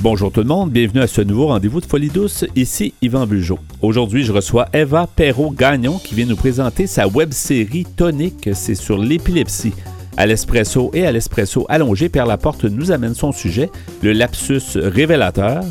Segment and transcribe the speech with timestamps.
[0.00, 2.44] Bonjour tout le monde, bienvenue à ce nouveau rendez-vous de Folie douce.
[2.54, 3.58] Ici Yvan Bugeaud.
[3.82, 8.48] Aujourd'hui, je reçois Eva Perrault-Gagnon qui vient nous présenter sa web-série Tonique.
[8.52, 9.72] C'est sur l'épilepsie.
[10.16, 15.64] À l'espresso et à l'espresso allongé, Pierre Laporte nous amène son sujet, le lapsus révélateur.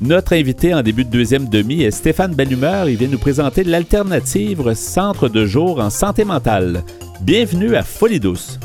[0.00, 2.88] Notre invité en début de deuxième demi est Stéphane Bellumeur.
[2.88, 6.84] Il vient nous présenter l'alternative Centre de jour en santé mentale.
[7.22, 8.60] Bienvenue à Folie douce.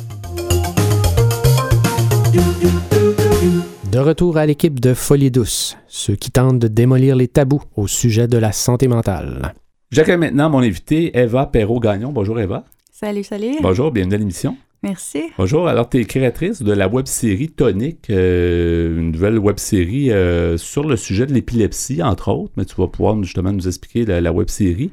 [3.92, 7.88] De retour à l'équipe de Folie Douce, ceux qui tentent de démolir les tabous au
[7.88, 9.56] sujet de la santé mentale.
[9.90, 12.12] J'accueille maintenant mon invité, Eva Perrault-Gagnon.
[12.12, 12.66] Bonjour Eva.
[12.92, 13.56] Salut, salut.
[13.64, 14.58] Bonjour, bienvenue à l'émission.
[14.84, 15.24] Merci.
[15.40, 20.88] Bonjour, alors tu es créatrice de la web-série Tonique, euh, une nouvelle web-série euh, sur
[20.88, 24.92] le sujet de l'épilepsie, entre autres, mais tu vas pouvoir justement nous expliquer la, web-série.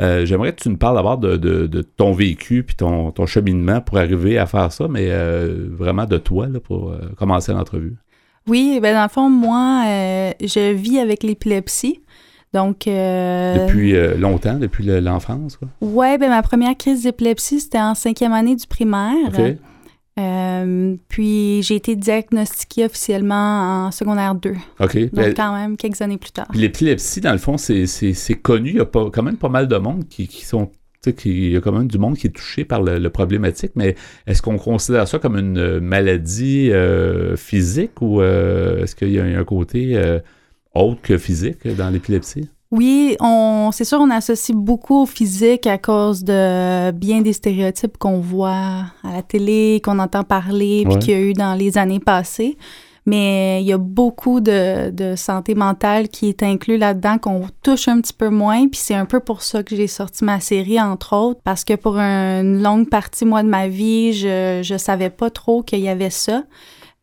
[0.00, 3.98] Euh, j'aimerais que tu nous parles d'abord de, ton vécu puis ton, ton, cheminement pour
[3.98, 5.10] arriver à faire ça, mais
[5.68, 7.98] vraiment de toi là, pour commencer l'entrevue.
[8.48, 12.00] Oui, ben dans le fond, moi, euh, je vis avec l'épilepsie.
[12.54, 12.86] Donc.
[12.86, 15.68] Euh, depuis euh, longtemps, depuis l'enfance, quoi?
[15.80, 19.30] Oui, ben ma première crise d'épilepsie, c'était en cinquième année du primaire.
[21.08, 24.54] puis j'ai été diagnostiquée officiellement en seconaire 2.
[24.80, 24.98] OK.
[24.98, 26.48] Donc, ben, quand même, quelques années plus tard.
[26.54, 28.70] L'épilepsie, dans le fond, c'est connu.
[28.70, 30.70] Il y a pas, quand même pas mal de monde qui, qui sont
[31.06, 33.94] il y a quand même du monde qui est touché par le, problématique, mais
[34.26, 39.24] est-ce qu'on considère ça comme une maladie euh, physique ou euh, est-ce qu'il y a
[39.24, 40.18] un côté euh,
[40.74, 42.48] autre que physique dans l'épilepsie?
[42.70, 47.96] Oui, on, c'est sûr, on associe beaucoup au physique à cause de bien des stéréotypes
[47.96, 51.78] qu'on voit à la télé, qu'on entend parler, puis qu'il y a eu dans les
[51.78, 52.58] années passées.
[53.08, 58.02] Mais il y a beaucoup de, santé mentale qui est inclus là-dedans, qu'on touche un
[58.02, 58.68] petit peu moins.
[58.68, 61.72] Puis c'est un peu pour ça que j'ai sorti ma série, entre autres, parce que
[61.72, 65.88] pour une longue partie, moi, de ma vie, je ne savais pas trop qu'il y
[65.88, 66.44] avait ça.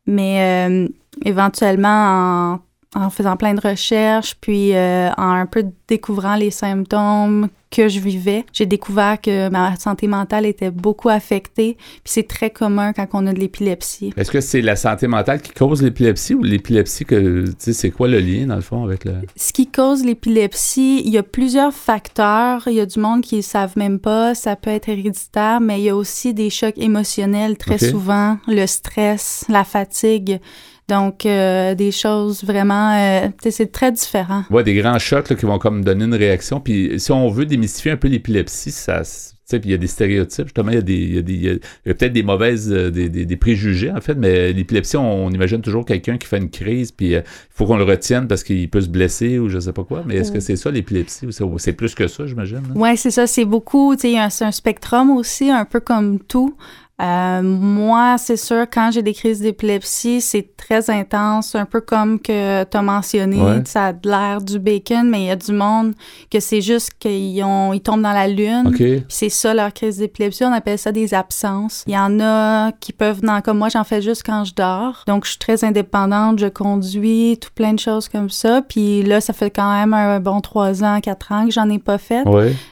[0.05, 0.87] Mais euh,
[1.23, 2.59] éventuellement, en,
[2.95, 7.99] en, faisant plein de recherches, puis euh, en un peu découvrant les symptômes que je
[7.99, 11.75] vivais, j'ai découvert que ma santé mentale était beaucoup affectée.
[11.75, 14.13] Puis c'est très commun quand on a de l'épilepsie.
[14.15, 17.91] Est-ce que c'est la santé mentale qui cause l'épilepsie ou l'épilepsie que, tu sais, c'est
[17.91, 19.15] quoi le lien dans le fond avec le...
[19.35, 22.63] Ce qui cause l'épilepsie, il y a plusieurs facteurs.
[22.67, 24.35] Il y a du monde qui ne savent même pas.
[24.35, 28.65] Ça peut être héréditaire, mais il y a aussi des chocs émotionnels très souvent, le
[28.67, 30.39] stress, la fatigue.
[30.87, 34.43] Donc, euh, des choses vraiment, euh, c'est très différent.
[34.51, 36.59] Ouais, des grands chocs qui vont comme donner une réaction.
[36.59, 39.01] Puis, si on veut démystifier un peu l'épilepsie, ça,
[39.47, 42.13] puis il y a des stéréotypes, justement, il y a, des, il y a, peut-être
[42.13, 46.27] des mauvaises, euh, des, des, préjugés, en fait, mais l'épilepsie, on, imagine toujours quelqu'un qui
[46.27, 49.49] fait une crise, puis il faut qu'on le retienne parce qu'il peut se blesser ou
[49.49, 50.03] je sais pas quoi.
[50.05, 52.61] Mais est-ce que c'est ça, l'épilepsie, ou c'est plus que ça, j'imagine?
[52.75, 56.55] Oui, c'est ça, c'est beaucoup, tu sais, c'est un spectrum aussi, un peu comme tout.
[57.01, 62.19] Euh, moi, c'est sûr, quand j'ai des crises d'épilepsie, c'est très intense, un peu comme
[62.19, 65.93] que tu as mentionné, ça a l'air du bacon, mais il y a du monde
[66.31, 68.73] que c'est juste qu'ils ont, ils tombent dans la lune.
[69.09, 71.83] C'est ça leur crise d'épilepsie, on appelle ça des absences.
[71.85, 75.03] Il y en a qui peuvent, non, comme moi, j'en fais juste quand je dors.
[75.05, 78.61] Donc, je suis très indépendante, je conduis, tout plein de choses comme ça.
[78.61, 81.79] Puis là, ça fait quand même un bon trois ans, quatre ans que j'en ai
[81.79, 82.23] pas fait.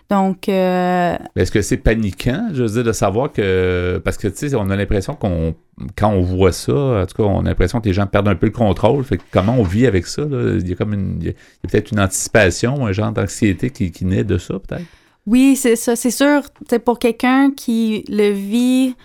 [0.09, 0.47] Donc.
[0.47, 4.55] Euh, Est-ce que c'est paniquant, je veux dire, de savoir que parce que, tu sais,
[4.55, 5.55] on a l'impression qu'on,
[5.95, 8.35] quand on voit ça, en tout cas, on a l'impression que les gens perdent un
[8.35, 9.03] peu le contrôle.
[9.03, 10.23] Fait que comment on vit avec ça?
[10.23, 11.33] Il y a comme une, il y a,
[11.67, 14.85] peut-être une anticipation, un genre d'anxiété qui, naît de ça, peut-être?
[15.25, 15.95] Oui, c'est ça.
[15.95, 16.41] C'est sûr,
[16.83, 18.95] pour quelqu'un qui le vit,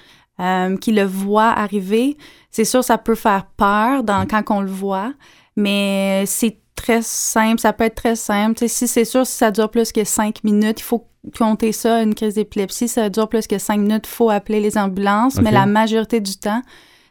[0.41, 2.16] euh, qui le voit arriver,
[2.50, 5.12] c'est sûr, ça peut faire peur dans, quand on le voit,
[5.56, 8.69] mais c'est très simple, ça peut être très simple.
[8.69, 12.14] si c'est sûr, si ça dure plus que cinq minutes, il faut compter ça, une
[12.14, 15.66] crise d'épilepsie, ça dure plus que cinq minutes, il faut appeler les ambulances, mais la
[15.66, 16.62] majorité du temps,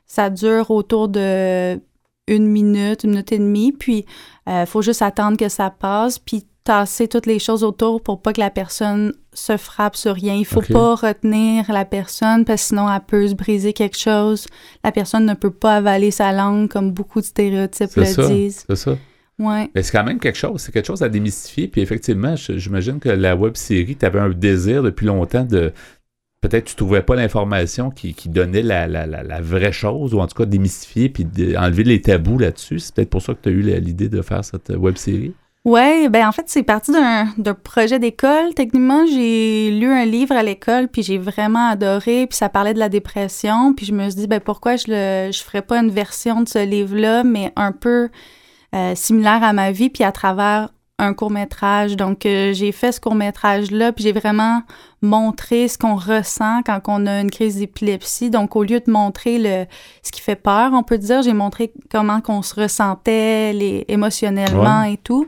[0.06, 1.80] ça dure autour de
[2.30, 4.06] une minute, une minute et demie, puis
[4.46, 8.22] il euh, faut juste attendre que ça passe, puis tasser toutes les choses autour pour
[8.22, 10.34] pas que la personne se frappe sur rien.
[10.34, 14.48] Il faut pas retenir la personne parce que sinon elle peut se briser quelque chose.
[14.84, 18.66] La personne ne peut pas avaler sa langue comme beaucoup de stéréotypes le disent.
[18.68, 18.98] C'est ça.
[19.40, 19.70] Ouais.
[19.76, 21.68] Mais c'est quand même quelque chose, c'est quelque chose à démystifier.
[21.68, 25.74] Puis effectivement, j'imagine que la web série, tu avais un désir depuis longtemps de.
[26.42, 31.10] Peut-être tu trouvais pas l'information qui, donnait la, vraie chose, ou en tout cas démystifier,
[31.10, 31.26] puis
[31.58, 32.80] enlever les tabous là-dessus.
[32.80, 35.34] C'est peut-être pour ça que tu as eu l'idée de faire cette web série.
[35.66, 38.54] Oui, ben en fait, c'est parti d'un projet d'école.
[38.56, 42.80] Techniquement, j'ai lu un livre à l'école, puis j'ai vraiment adoré, puis ça parlait de
[42.80, 45.90] la dépression, puis je me suis dit, ben pourquoi je ne je ferais pas une
[45.90, 48.10] version de ce livre-là, mais un peu
[48.76, 50.70] euh, similaire à ma vie, puis à travers
[51.00, 51.96] un court métrage.
[51.96, 54.62] Donc, euh, j'ai fait ce court métrage-là, puis j'ai vraiment
[55.02, 58.30] montré ce qu'on ressent quand on a une crise d'épilepsie.
[58.30, 59.66] Donc, au lieu de montrer le,
[60.02, 64.84] ce qui fait peur, on peut dire, j'ai montré comment qu'on se ressentait les, émotionnellement
[64.84, 65.28] et tout.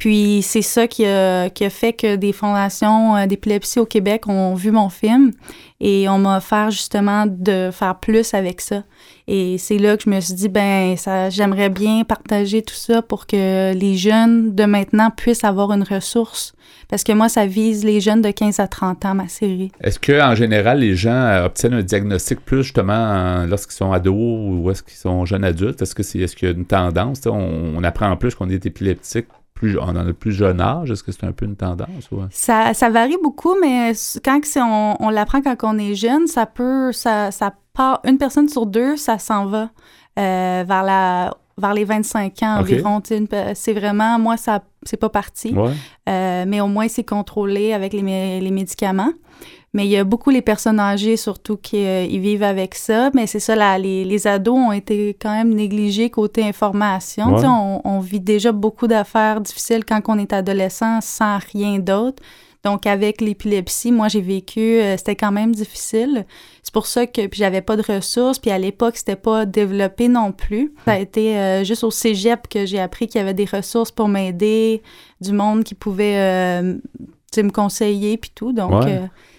[0.00, 4.26] Puis c'est ça qui a, qui a, fait que des fondations euh, d'épilepsie au Québec
[4.28, 5.30] ont vu mon film
[5.78, 8.82] et on m'a offert justement de faire plus avec ça.
[9.28, 13.02] Et c'est là que je me suis dit, ben, ça, j'aimerais bien partager tout ça
[13.02, 16.54] pour que les jeunes de maintenant puissent avoir une ressource.
[16.88, 19.70] Parce que moi, ça vise les jeunes de 15 à 30 ans, ma série.
[19.82, 24.70] Est-ce qu'en général, les gens euh, obtiennent un diagnostic plus justement lorsqu'ils sont ados ou
[24.70, 25.82] est-ce qu'ils sont jeunes adultes?
[25.82, 27.20] Est-ce que c'est, est-ce qu'il y a une tendance?
[27.26, 29.26] On, on apprend plus qu'on est épileptique
[29.62, 30.90] on en a plus jeune âge?
[30.90, 32.08] Est-ce que c'est un peu une tendance?
[32.30, 33.92] Ça, ça, varie beaucoup, mais
[34.24, 38.48] quand on, on l'apprend quand on est jeune, ça peut, ça, ça part, une personne
[38.48, 39.70] sur deux, ça s'en va
[40.18, 43.02] euh, vers la vers les 25 ans environ.
[43.54, 45.54] C'est vraiment, moi, ça c'est pas parti.
[46.08, 49.12] Euh, mais au moins, c'est contrôlé avec les, les médicaments.
[49.72, 53.10] Mais il y a beaucoup les personnes âgées surtout qui euh, vivent avec ça.
[53.14, 57.36] Mais c'est ça, là, les, les, ados ont été quand même négligés côté information.
[57.36, 62.20] On, on, vit déjà beaucoup d'affaires difficiles quand on est adolescent sans rien d'autre.
[62.64, 66.26] Donc, avec l'épilepsie, moi, j'ai vécu, euh, c'était quand même difficile.
[66.62, 70.08] C'est pour ça que, puis j'avais pas de ressources, puis à l'époque, c'était pas développé
[70.08, 70.74] non plus.
[70.84, 73.92] Ça a été euh, juste au cégep que j'ai appris qu'il y avait des ressources
[73.92, 74.82] pour m'aider,
[75.20, 78.52] du monde qui pouvait me conseiller, puis tout.
[78.52, 78.84] Donc,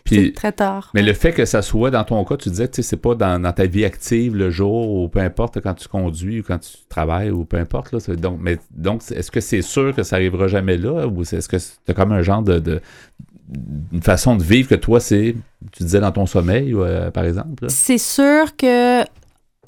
[0.05, 0.91] c'est très tard.
[0.93, 3.53] Mais le fait que ça soit dans ton cas, tu disais que c'est pas dans,
[3.53, 7.31] ta vie active le jour ou peu importe quand tu conduis ou quand tu travailles
[7.31, 7.91] ou peu importe.
[7.91, 11.47] Là, donc, mais, donc, est-ce que c'est sûr que ça arrivera jamais là ou est-ce
[11.47, 12.81] que c'est comme un genre de,
[13.91, 15.35] une façon de vivre que toi, c'est,
[15.71, 17.65] tu disais dans ton sommeil, euh, par exemple?
[17.69, 19.03] C'est sûr que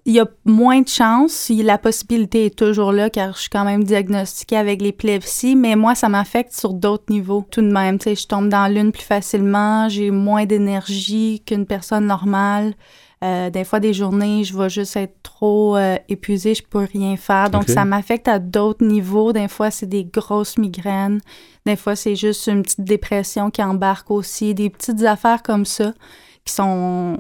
[0.06, 1.50] il y a moins de chances.
[1.50, 5.96] La possibilité est toujours là car je suis quand même diagnostiquée avec l'épilepsie, mais moi,
[5.96, 8.00] ça m'affecte sur d'autres niveaux tout de même.
[8.00, 12.74] Tu sais, je tombe dans l'une plus facilement, j'ai moins d'énergie qu'une personne normale.
[13.24, 17.16] Euh, des fois, des journées, je vais juste être trop euh, épuisée, je peux rien
[17.16, 17.50] faire.
[17.50, 19.32] Donc, ça m'affecte à d'autres niveaux.
[19.32, 21.22] Des fois, c'est des grosses migraines.
[21.66, 24.54] Des fois, c'est juste une petite dépression qui embarque aussi.
[24.54, 25.94] Des petites affaires comme ça
[26.44, 27.18] qui sont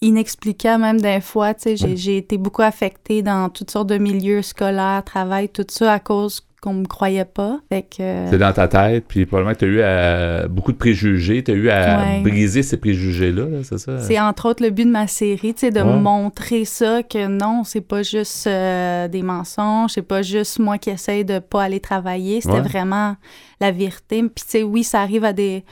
[0.00, 1.54] inexplicable même des fois.
[1.54, 5.92] Tu sais, j'ai été beaucoup affectée dans toutes sortes de milieux scolaires, travail, tout ça
[5.92, 7.60] à cause qu'on me croyait pas.
[7.72, 11.52] Euh, c'est dans ta tête, puis probablement que tu as eu beaucoup de préjugés, tu
[11.52, 14.00] as eu à briser ces préjugés-là, c'est ça?
[14.00, 17.62] C'est entre autres le but de ma série, tu sais, de montrer ça, que non,
[17.64, 21.80] c'est pas juste euh, des mensonges, c'est pas juste moi qui essaye de pas aller
[21.80, 23.16] travailler, c'était vraiment
[23.60, 24.22] la vérité.
[24.22, 25.64] Puis tu sais, oui, ça arrive à des,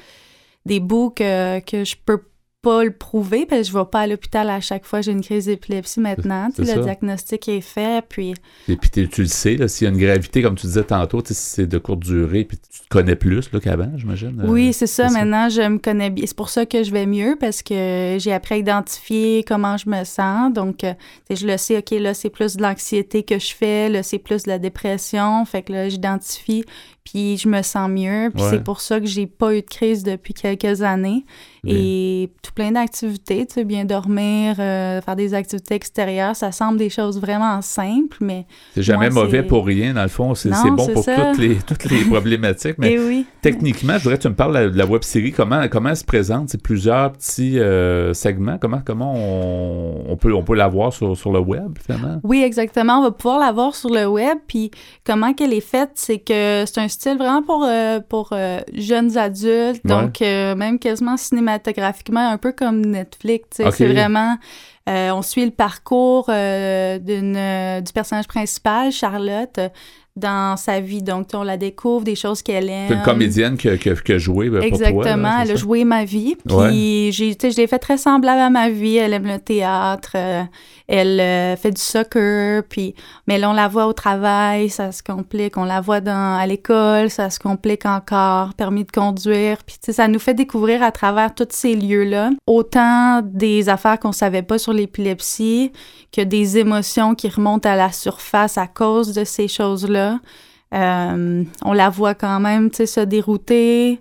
[0.66, 2.24] des bouts que, que je peux pas
[2.64, 5.46] le prouver parce que je vais pas à l'hôpital à chaque fois j'ai une crise
[5.46, 6.48] d'épilepsie maintenant.
[6.58, 8.34] le diagnostic est fait, puis...
[8.68, 11.34] Et puis tu le sais, s'il y a une gravité, comme tu disais tantôt, si
[11.34, 14.40] c'est de courte durée, puis tu te connais plus qu'avant, j'imagine.
[14.40, 15.08] Euh, oui, c'est ça.
[15.10, 16.24] Maintenant, je me connais bien.
[16.26, 19.88] C'est pour ça que je vais mieux parce que j'ai appris à identifier comment je
[19.88, 20.52] me sens.
[20.52, 20.94] Donc, euh,
[21.30, 24.44] je le sais, OK, là, c'est plus de l'anxiété que je fais, là, c'est plus
[24.44, 25.44] de la dépression.
[25.44, 26.64] Fait que là, j'identifie
[27.04, 28.30] puis je me sens mieux.
[28.34, 31.24] Puis c'est pour ça que j'ai pas eu de crise depuis quelques années.
[31.66, 36.76] Et tout plein d'activités, tu sais, bien dormir, euh, faire des activités extérieures, ça semble
[36.76, 38.46] des choses vraiment simples, mais...
[38.74, 40.34] C'est jamais mauvais pour rien, dans le fond.
[40.34, 42.76] C'est bon pour toutes les, toutes les problématiques.
[42.78, 43.26] Mais oui.
[43.40, 45.32] techniquement, je voudrais que tu me parles de la, web-série.
[45.32, 46.50] Comment, comment elle se présente?
[46.50, 48.58] C'est plusieurs petits euh, segments.
[48.58, 52.20] Comment, comment on, on peut, on peut la voir sur, sur le web, finalement?
[52.24, 52.98] Oui, exactement.
[52.98, 54.38] On va pouvoir la voir sur le web.
[54.46, 54.70] Puis
[55.04, 59.16] comment qu'elle est faite, c'est que c'est un style vraiment pour, euh, pour euh, jeunes
[59.16, 63.60] adultes, donc euh, même quasiment cinématographiquement, un peu comme Netflix.
[63.72, 64.36] C'est vraiment.
[64.86, 69.60] on suit le parcours d'une, du personnage principal, Charlotte,
[70.16, 71.02] dans sa vie.
[71.02, 72.88] Donc, on la découvre, des choses qu'elle aime.
[72.88, 76.36] C'est une comédienne qui a joué ben, Exactement, elle a joué ma vie.
[76.36, 78.96] Puis, j'ai, je l'ai fait très semblable à ma vie.
[78.96, 80.16] Elle aime le théâtre,
[80.86, 82.94] elle euh, fait du soccer, puis
[83.26, 86.46] mais là on la voit au travail, ça se complique, on la voit dans à
[86.46, 91.34] l'école, ça se complique encore, permis de conduire, puis ça nous fait découvrir à travers
[91.34, 95.72] tous ces lieux-là autant des affaires qu'on savait pas sur l'épilepsie
[96.12, 100.20] que des émotions qui remontent à la surface à cause de ces choses-là.
[100.74, 104.00] Euh, on la voit quand même, tu sais, se dérouter.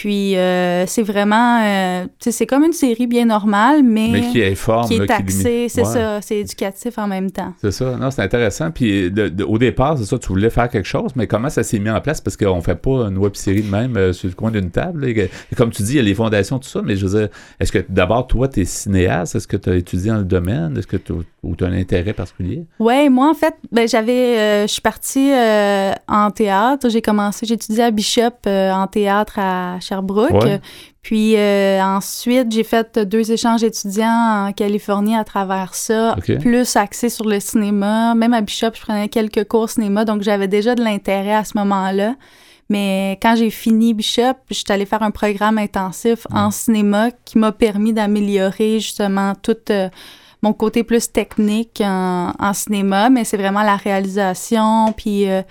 [0.00, 4.88] Puis euh, c'est vraiment, euh, c'est comme une série bien normale, mais, qui est forme,
[4.88, 7.52] qui est taxée, c'est ça, c'est éducatif en même temps.
[7.60, 8.70] C'est ça, non, c'est intéressant.
[8.70, 9.12] Puis
[9.46, 12.00] au départ, c'est ça, tu voulais faire quelque chose, mais comment ça s'est mis en
[12.00, 12.22] place?
[12.22, 15.04] Parce qu'on fait pas une web série de même euh, sur le coin d'une table.
[15.04, 17.28] Et, comme tu dis, il y a les fondations, tout ça, mais je veux dire,
[17.60, 19.34] est-ce que d'abord toi, tu es cinéaste?
[19.34, 20.78] Est-ce que tu as étudié dans le domaine?
[20.78, 22.66] Est-ce que tu ou tu as un intérêt particulier?
[22.78, 24.38] Oui, moi, en fait, ben, j'avais.
[24.38, 26.88] Euh, je suis partie euh, en théâtre.
[26.88, 30.60] J'ai commencé, j'ai étudié à Bishop euh, en théâtre à Sherbrooke.
[31.02, 31.34] Puis
[31.80, 37.40] ensuite, j'ai fait deux échanges étudiants en Californie à travers ça, plus axé sur le
[37.40, 38.14] cinéma.
[38.14, 41.56] Même à Bishop, je prenais quelques cours cinéma, donc j'avais déjà de l'intérêt à ce
[41.56, 42.16] moment-là.
[42.68, 47.38] Mais quand j'ai fini Bishop, je suis allée faire un programme intensif en cinéma qui
[47.38, 49.72] m'a permis d'améliorer justement toute
[50.42, 55.42] mon côté plus technique en, cinéma, mais c'est vraiment la réalisation, puis euh,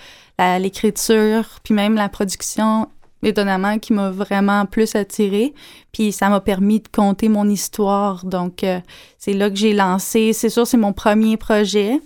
[0.59, 2.87] l'écriture, puis même la production,
[3.23, 5.53] étonnamment, qui m'a vraiment plus attirée.
[5.91, 8.25] Puis ça m'a permis de compter mon histoire.
[8.25, 8.79] Donc, euh,
[9.17, 10.33] c'est là que j'ai lancé.
[10.33, 11.99] C'est sûr, c'est mon premier projet.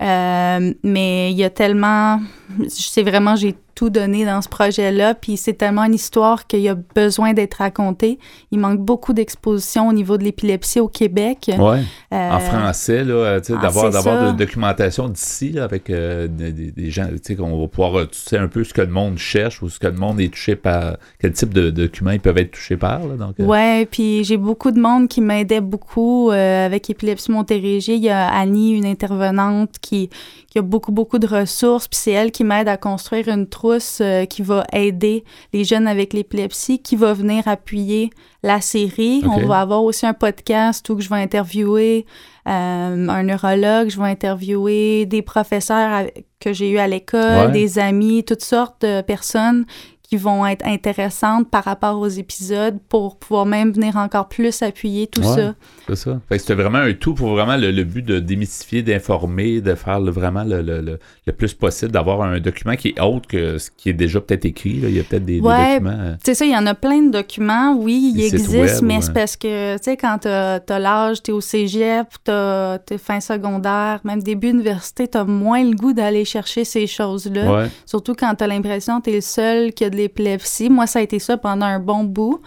[0.00, 2.20] Euh, mais il y a tellement,
[2.68, 5.14] c'est vraiment, j'ai tout donné dans ce projet-là.
[5.14, 8.18] Puis c'est tellement une histoire qu'il y a besoin d'être racontée.
[8.50, 11.50] Il manque beaucoup d'expositions au niveau de l'épilepsie au Québec.
[11.58, 11.78] Oui.
[12.12, 17.18] Euh, en français, là, ah, d'avoir, d'avoir de documentation d'ici avec euh, des, gens, tu
[17.22, 19.78] sais, qu'on va pouvoir, tu sais, un peu ce que le monde cherche ou ce
[19.78, 23.00] que le monde est touché par, quel type de documents ils peuvent être touchés par.
[23.00, 23.44] Là, donc, euh.
[23.44, 27.94] Ouais, puis j'ai beaucoup de monde qui m'aidait beaucoup avec Épilepsie Montérégie.
[27.94, 30.10] Il y a Annie, une intervenante qui,
[30.54, 33.98] qui a beaucoup, beaucoup de ressources, puis c'est elle qui m'aide à construire une trousse
[34.00, 38.10] euh, qui va aider les jeunes avec l'épilepsie, qui va venir appuyer
[38.44, 39.24] la série.
[39.26, 42.06] On va avoir aussi un podcast où je vais interviewer
[42.46, 46.04] euh, un neurologue, je vais interviewer des professeurs
[46.38, 49.66] que j'ai eu à l'école, des amis, toutes sortes de personnes
[50.14, 55.08] qui vont être intéressantes par rapport aux épisodes pour pouvoir même venir encore plus appuyer
[55.08, 55.54] tout ça.
[55.88, 56.20] C'est ça.
[56.30, 60.62] c'était vraiment un tout pour vraiment le, but de démystifier, d'informer, de faire vraiment le,
[60.62, 64.20] le, le, plus possible, d'avoir un document qui est autre que ce qui est déjà
[64.20, 64.80] peut-être écrit.
[64.82, 65.90] Il y a peut-être des, documents.
[65.90, 69.12] Euh, c'est ça, il y en a plein de documents, oui, ils existent, mais c'est
[69.12, 73.18] parce que, tu sais, quand tu as, l'âge, tu es au cégep, tu es fin
[73.20, 77.66] secondaire, même début université, tu as moins le goût d'aller chercher ces choses-là.
[77.84, 80.70] Surtout quand tu as l'impression que tu es le seul qui a de l'épilepsie.
[80.70, 82.40] Moi, ça a été ça pendant un bon bout.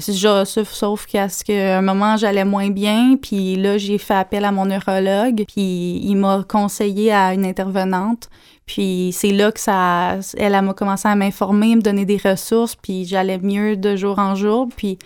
[0.00, 4.44] Sauf, sauf qu'à ce qu'à un moment, j'allais moins bien, puis là, j'ai fait appel
[4.44, 8.28] à mon neurologue, puis il m'a conseillé à une intervenante.
[8.64, 10.18] Puis c'est là que ça...
[10.36, 14.36] Elle, m'a commencé à m'informer, me donner des ressources, puis j'allais mieux de jour en
[14.36, 14.98] jour, puis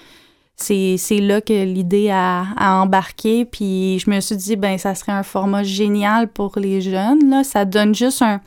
[0.56, 5.12] c'est, là que l'idée a, a, embarqué, puis je me suis dit, ben ça serait
[5.12, 7.44] un format génial pour les jeunes, là.
[7.44, 8.42] Ça donne juste un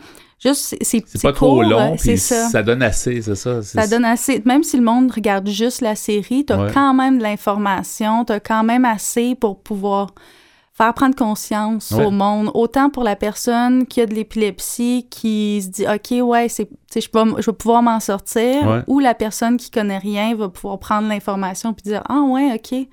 [0.46, 2.64] Juste, c'est pas trop long, puis ça.
[2.64, 3.62] donne assez, c'est ça.
[3.64, 4.42] Ça donne assez.
[4.46, 8.34] Même si le monde regarde juste la série, tu as quand même de l'information, tu
[8.34, 10.10] as quand même assez pour pouvoir
[10.74, 15.70] faire prendre conscience au monde, autant pour la personne qui a de l'épilepsie, qui se
[15.70, 17.02] dit OK, ouais, c'est, je,
[17.40, 21.74] je vais pouvoir m'en sortir, ou la personne qui connaît rien va pouvoir prendre l'information
[21.74, 22.88] puis dire Ah, ouais, OK,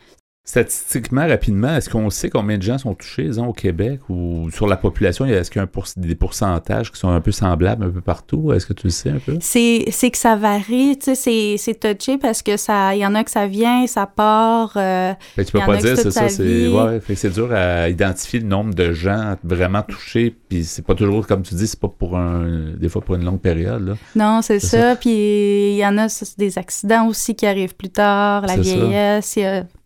[0.45, 4.67] Statistiquement, rapidement, est-ce qu'on sait combien de gens sont touchés, disons, au Québec ou sur
[4.67, 5.25] la population?
[5.25, 5.69] Est-ce qu'il y a
[5.99, 8.53] des pourcentages qui sont un peu semblables un peu partout?
[8.53, 9.39] Est-ce que tu le sais un peu?
[9.41, 13.23] C'est, que ça varie, tu sais, c'est, touché parce que ça, il y en a
[13.23, 14.73] que ça vient, ça part.
[14.75, 18.75] Euh, tu peux pas dire, c'est ça, c'est, ouais, c'est dur à identifier le nombre
[18.75, 22.73] de gens vraiment touchés, puis c'est pas toujours, comme tu dis, c'est pas pour un,
[22.77, 23.87] des fois pour une longue période.
[23.87, 23.95] Là.
[24.17, 24.97] Non, c'est, ça.
[24.97, 29.39] Puis il y en a des accidents aussi qui arrivent plus tard, la vieillesse,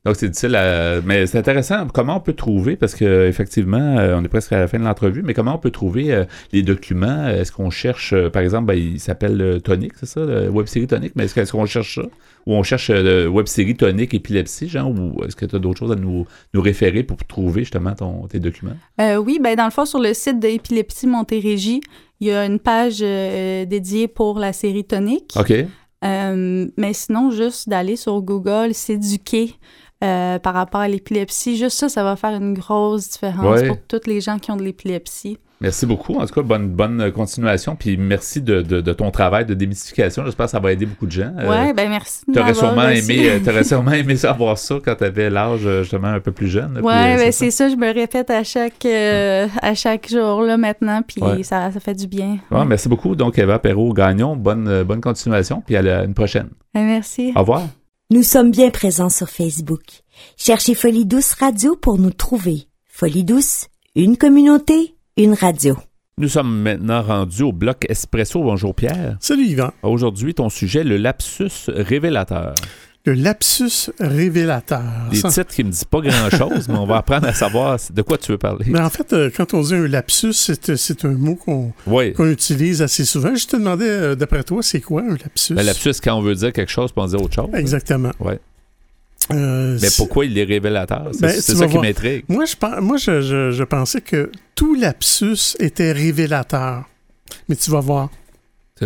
[0.06, 1.00] donc, c'est difficile à...
[1.00, 1.88] Mais c'est intéressant.
[1.92, 5.22] Comment on peut trouver, parce qu'effectivement, euh, on est presque à la fin de l'entrevue,
[5.24, 7.26] mais comment on peut trouver euh, les documents?
[7.26, 11.14] Est-ce qu'on cherche, euh, par exemple, ben, il s'appelle Tonic, c'est ça, web série Tonic,
[11.16, 12.02] mais est-ce qu'on cherche ça?
[12.46, 15.90] Ou on cherche web série Tonic épilepsie, genre, ou est-ce que tu as d'autres choses
[15.90, 18.76] à nous, nous référer pour trouver justement ton, tes documents?
[19.00, 21.80] oui, ben dans le fond, sur le site d'épilepsie Montérégie,
[22.20, 25.34] il y a une page dédiée pour la série Tonic.
[25.34, 25.52] OK.
[26.00, 29.56] mais sinon, juste d'aller sur Google, s'éduquer
[30.04, 31.56] euh, par rapport à l'épilepsie.
[31.56, 34.62] Juste ça, ça va faire une grosse différence pour toutes les gens qui ont de
[34.62, 35.38] l'épilepsie.
[35.62, 36.16] Merci beaucoup.
[36.16, 37.76] En tout cas, bonne, bonne continuation.
[37.76, 40.26] Puis merci de, de, ton travail de démystification.
[40.26, 41.32] J'espère que ça va aider beaucoup de gens.
[41.38, 42.24] Euh, oui, ben merci.
[42.30, 46.08] Tu aurais, sûrement aimé, euh, aurais sûrement aimé savoir ça quand tu avais l'âge justement
[46.08, 46.78] un peu plus jeune.
[46.82, 47.70] Oui, ben c'est ça.
[47.70, 51.00] Je me répète à chaque, à chaque jour là, maintenant.
[51.00, 52.36] Puis ça, ça fait du bien.
[52.50, 53.16] Ouais, Merci beaucoup.
[53.16, 55.62] Donc, Eva Perrault-Gagnon, bonne, bonne continuation.
[55.64, 56.50] Puis à une prochaine.
[56.74, 57.32] Ben, merci.
[57.34, 57.62] Au revoir.
[58.12, 59.82] Nous sommes bien présents sur Facebook.
[60.36, 62.68] Cherchez Folie Douce Radio pour nous trouver.
[62.88, 65.76] Folie Douce, une communauté, une radio.
[66.16, 68.40] Nous sommes maintenant rendus au bloc Espresso.
[68.44, 69.16] Bonjour Pierre.
[69.18, 69.72] Salut Yvan.
[69.82, 72.54] Aujourd'hui, ton sujet, le lapsus révélateur
[73.06, 74.82] le lapsus révélateur.
[75.12, 78.18] Des titres qui me disent pas grand-chose, mais on va apprendre à savoir de quoi
[78.18, 78.66] tu veux parler.
[78.68, 81.72] Mais en fait, euh, quand on dit un lapsus, c'est un mot qu'on
[82.28, 83.34] utilise assez souvent.
[83.34, 85.54] Je te demandais, euh, d'après toi, c'est quoi un lapsus?
[85.56, 87.48] Un lapsus, quand on veut dire quelque chose, puis on dit autre chose.
[87.54, 88.10] Exactement.
[88.18, 88.40] Ouais.
[89.32, 91.08] Euh, mais pourquoi il est révélateur?
[91.12, 92.24] C'est ben, ça qui m'intrigue.
[92.28, 96.84] Moi, je, moi je, pensais que tout lapsus était révélateur.
[97.48, 98.10] Mais tu vas voir.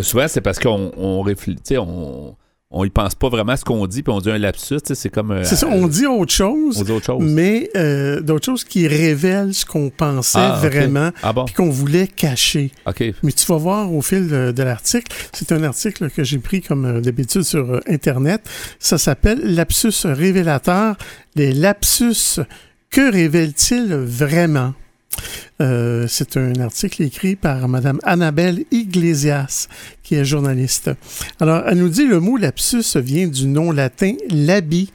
[0.01, 2.35] Souvent, c'est parce qu'on on réfléchit, on,
[2.71, 5.09] on y pense pas vraiment à ce qu'on dit, puis on dit un lapsus, c'est
[5.09, 5.31] comme...
[5.31, 7.21] Euh, c'est ça, on dit autre chose, on dit autre chose.
[7.21, 12.07] mais euh, d'autres choses qui révèlent ce qu'on pensait ah, vraiment, ah puis qu'on voulait
[12.07, 12.71] cacher.
[13.23, 16.85] Mais tu vas voir au fil de, l'article, c'est un article que j'ai pris comme
[16.85, 18.41] euh, d'habitude sur Internet,
[18.79, 20.95] ça s'appelle «Lapsus révélateur».
[21.35, 22.41] Les lapsus,
[22.89, 24.73] que révèlent-ils vraiment?
[25.61, 29.67] Euh, c'est un article écrit par Mme Annabelle Iglesias,
[30.03, 30.91] qui est journaliste.
[31.39, 34.91] Alors, elle nous dit le mot lapsus vient du nom latin labi,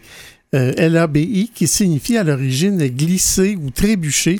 [0.54, 4.38] euh, L-A-B-I, qui signifie à l'origine glisser ou trébucher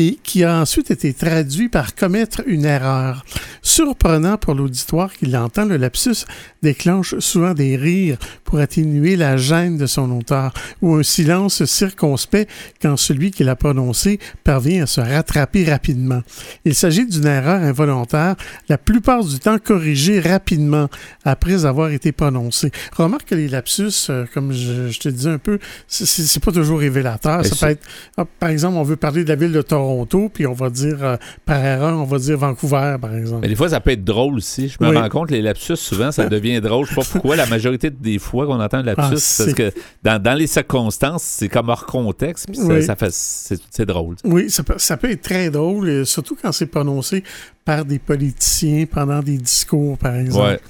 [0.00, 3.24] et qui a ensuite été traduit par commettre une erreur.
[3.60, 6.24] Surprenant pour l'auditoire qui l'entend, le lapsus
[6.62, 12.50] déclenche souvent des rires pour atténuer la gêne de son auteur ou un silence circonspect
[12.80, 16.22] quand celui qui l'a prononcé parvient à se rattraper rapidement.
[16.64, 18.36] Il s'agit d'une erreur involontaire,
[18.68, 20.88] la plupart du temps corrigée rapidement
[21.24, 22.70] après avoir été prononcée.
[22.96, 27.44] Remarque que les lapsus, euh, comme je, te disais un peu, c'est pas toujours révélateur.
[27.44, 29.89] Ça peut être, ah, par exemple, on veut parler de la ville de Toronto,
[30.32, 33.40] puis on va dire, euh, par erreur, on va dire Vancouver, par exemple.
[33.42, 34.68] Mais des fois, ça peut être drôle aussi.
[34.68, 36.86] Je me rends compte, les lapsus, souvent, ça devient drôle.
[36.86, 37.36] Je sais pas pourquoi.
[37.36, 41.48] La majorité des fois qu'on entend le lapsus, ah, parce que dans, les circonstances, c'est
[41.48, 44.16] comme hors contexte, puis ça, fait, c'est drôle.
[44.24, 47.24] Oui, ça peut, ça peut être très drôle, surtout quand c'est prononcé
[47.64, 50.60] par des politiciens pendant des discours, par exemple.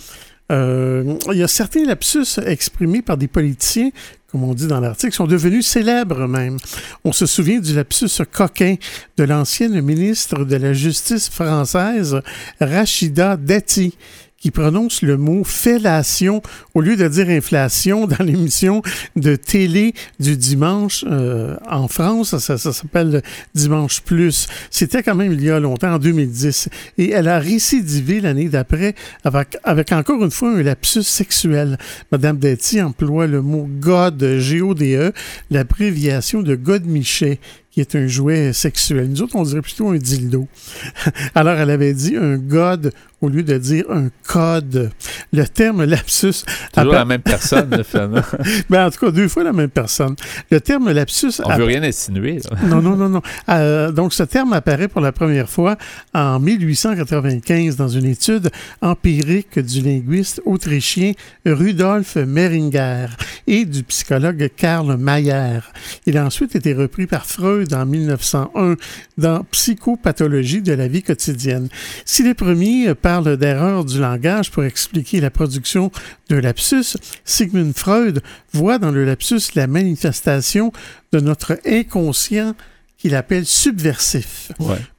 [0.50, 3.90] Euh, il y a certains lapsus exprimés par des politiciens
[4.30, 6.56] comme on dit dans l'article, sont devenus célèbres même.
[7.04, 8.76] On se souvient du lapsus coquin
[9.16, 12.20] de l'ancienne ministre de la Justice française,
[12.60, 13.96] Rachida Dati,
[14.40, 16.42] qui prononce le mot fellation
[16.74, 18.82] au lieu de dire inflation dans l'émission
[19.14, 22.36] de télé du dimanche euh, en France.
[22.38, 23.22] Ça, ça s'appelle
[23.54, 24.48] Dimanche Plus.
[24.70, 26.70] C'était quand même il y a longtemps, en 2010.
[26.98, 28.94] Et elle a récidivé l'année d'après
[29.24, 31.78] avec, avec encore une fois un lapsus sexuel.
[32.10, 35.12] Madame Detty emploie le mot God, G-O-D-E,
[35.50, 37.38] l'abréviation de God Michet
[37.70, 39.08] qui est un jouet sexuel.
[39.08, 40.48] Nous autres, on dirait plutôt un dildo.
[41.34, 44.90] Alors, elle avait dit un god au lieu de dire un code.
[45.32, 46.44] Le terme lapsus.
[46.72, 48.22] Toujours la même personne, finalement.
[48.70, 50.16] ben, en tout cas, deux fois la même personne.
[50.50, 51.40] Le terme lapsus.
[51.44, 52.40] On ne veut rien insinuer.
[52.64, 53.22] non, non, non, non.
[53.48, 55.76] Euh, donc, ce terme apparaît pour la première fois
[56.14, 61.12] en 1895 dans une étude empirique du linguiste autrichien
[61.44, 63.06] Rudolf Meringer
[63.46, 65.60] et du psychologue Karl Mayer.
[66.06, 68.76] Il a ensuite été repris par Freud en 1901
[69.18, 71.68] dans Psychopathologie de la vie quotidienne.
[72.04, 75.90] Si les premiers parle d'erreur du langage pour expliquer la production
[76.28, 80.72] de lapsus, Sigmund Freud voit dans le lapsus la manifestation
[81.10, 82.54] de notre inconscient
[83.00, 84.52] qu'il appelle subversif.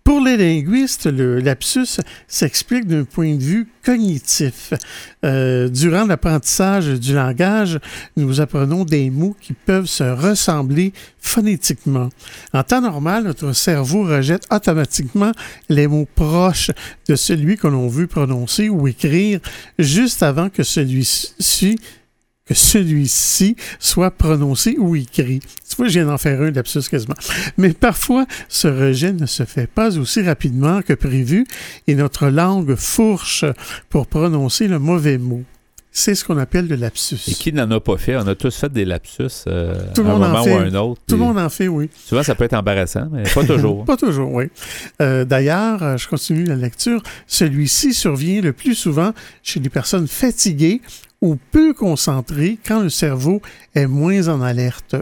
[0.03, 4.73] Pour les linguistes, le lapsus s'explique d'un point de vue cognitif.
[5.23, 7.79] Euh, durant l'apprentissage du langage,
[8.17, 12.09] nous apprenons des mots qui peuvent se ressembler phonétiquement.
[12.53, 15.31] En temps normal, notre cerveau rejette automatiquement
[15.69, 16.71] les mots proches
[17.07, 19.39] de celui que l'on veut prononcer ou écrire
[19.77, 21.77] juste avant que celui-ci
[22.53, 25.39] celui-ci soit prononcé ou écrit.
[25.39, 27.15] Tu vois, je viens d'en faire un lapsus quasiment.
[27.57, 31.45] Mais parfois, ce rejet ne se fait pas aussi rapidement que prévu
[31.87, 33.45] et notre langue fourche
[33.89, 35.43] pour prononcer le mauvais mot.
[35.93, 37.19] C'est ce qu'on appelle le lapsus.
[37.27, 38.15] Et qui n'en a pas fait?
[38.15, 41.01] On a tous fait des lapsus euh, à un moment ou à un autre.
[41.05, 41.89] Tout le monde en fait, oui.
[42.05, 43.83] Souvent, ça peut être embarrassant, mais pas toujours.
[43.85, 44.45] pas toujours, oui.
[45.01, 47.03] Euh, d'ailleurs, euh, je continue la lecture.
[47.27, 49.11] Celui-ci survient le plus souvent
[49.43, 50.81] chez les personnes fatiguées
[51.21, 53.41] ou peu concentré quand le cerveau
[53.75, 54.95] est moins en alerte.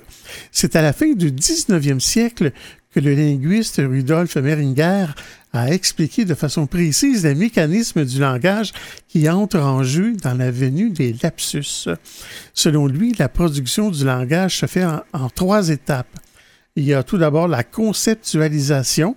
[0.52, 2.52] C'est à la fin du 19e siècle
[2.92, 5.08] que le linguiste Rudolf Meringer
[5.54, 8.72] a expliqué de façon précise les mécanismes du langage
[9.08, 11.88] qui entrent en jeu dans la venue des lapsus.
[12.54, 16.20] Selon lui, la production du langage se fait en, en trois étapes.
[16.76, 19.16] Il y a tout d'abord la conceptualisation,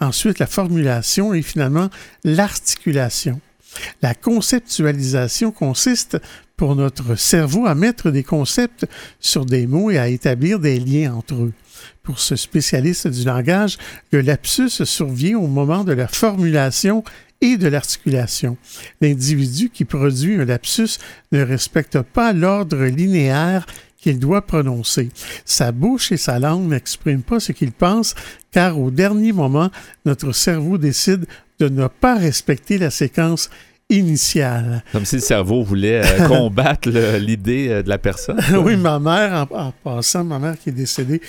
[0.00, 1.90] ensuite la formulation et finalement
[2.24, 3.40] l'articulation.
[4.02, 6.18] La conceptualisation consiste
[6.56, 8.86] pour notre cerveau à mettre des concepts
[9.20, 11.52] sur des mots et à établir des liens entre eux.
[12.08, 13.76] Pour ce spécialiste du langage,
[14.12, 17.04] le lapsus survient au moment de la formulation
[17.42, 18.56] et de l'articulation.
[19.02, 20.96] L'individu qui produit un lapsus
[21.32, 23.66] ne respecte pas l'ordre linéaire
[23.98, 25.10] qu'il doit prononcer.
[25.44, 28.14] Sa bouche et sa langue n'expriment pas ce qu'il pense,
[28.52, 29.68] car au dernier moment,
[30.06, 31.26] notre cerveau décide
[31.58, 33.50] de ne pas respecter la séquence
[33.90, 34.82] initiales.
[34.92, 38.40] Comme si le cerveau voulait euh, combattre l'idée euh, de la personne.
[38.62, 41.20] oui, ma mère, en, passant, ma mère qui est décédée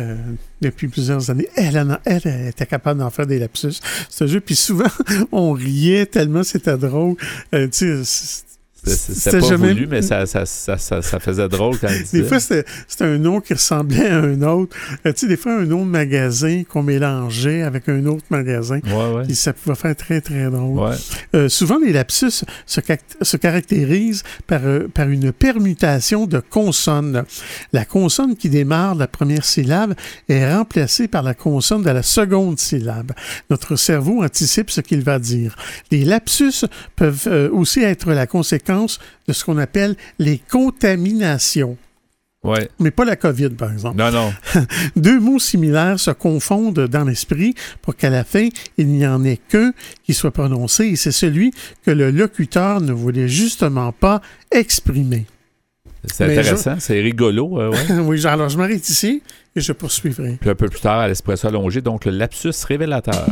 [0.00, 0.16] euh,
[0.60, 4.40] depuis plusieurs années, elle, elle, était capable d'en faire des lapsus, ce jeu.
[4.40, 4.90] Puis souvent,
[5.32, 7.16] on riait tellement c'était drôle.
[7.52, 8.44] tu sais,
[8.84, 12.22] c'était pas voulu, mais ça, ça, ça, ça, faisait drôle quand il disait.
[12.22, 12.64] Des fois, c'était
[13.00, 14.76] un nom qui ressemblait à un autre.
[15.04, 18.80] Euh, tu sais, des fois, un nom de magasin qu'on mélangeait avec un autre magasin.
[18.86, 19.34] Ouais, ouais.
[19.34, 20.92] ça pouvait faire très, très drôle.
[21.34, 22.80] Euh, souvent, les lapsus se,
[23.22, 27.24] se caractérisent par, euh, par une permutation de consonnes.
[27.72, 29.94] La consonne qui démarre la première syllabe
[30.28, 33.12] est remplacée par la consonne de la seconde syllabe.
[33.50, 35.56] Notre cerveau anticipe ce qu'il va dire.
[35.90, 36.64] Les lapsus
[36.94, 38.68] peuvent aussi être la conséquence
[39.26, 41.76] de ce qu'on appelle les contaminations.
[42.44, 42.68] Ouais.
[42.78, 43.98] Mais pas la COVID, par exemple.
[43.98, 44.32] Non, non.
[44.96, 49.38] Deux mots similaires se confondent dans l'esprit pour qu'à la fin, il n'y en ait
[49.48, 49.72] qu'un
[50.04, 51.52] qui soit prononcé, et c'est celui
[51.84, 55.26] que le locuteur ne voulait justement pas exprimer.
[56.04, 57.60] C'est intéressant, c'est rigolo.
[57.60, 57.72] Euh,
[58.04, 59.20] oui, alors je m'arrête ici
[59.56, 60.38] et je poursuivrai.
[60.40, 63.26] Puis un peu plus tard, à l'espresso allongé, donc le lapsus révélateur.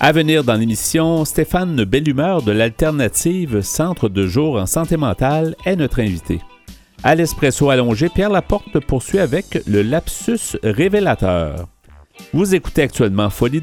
[0.00, 5.74] À venir dans l'émission, Stéphane Bellumeur de l'Alternative Centre de jour en santé mentale est
[5.74, 6.40] notre invité.
[7.02, 11.66] À l'espresso allongé, Pierre Laporte poursuit avec le lapsus révélateur.
[12.32, 13.60] Vous écoutez actuellement Folie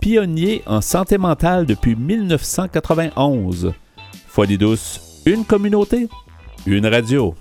[0.00, 3.72] pionnier en santé mentale depuis 1991.
[4.28, 4.58] Folie
[5.24, 6.08] une communauté,
[6.66, 7.34] une radio.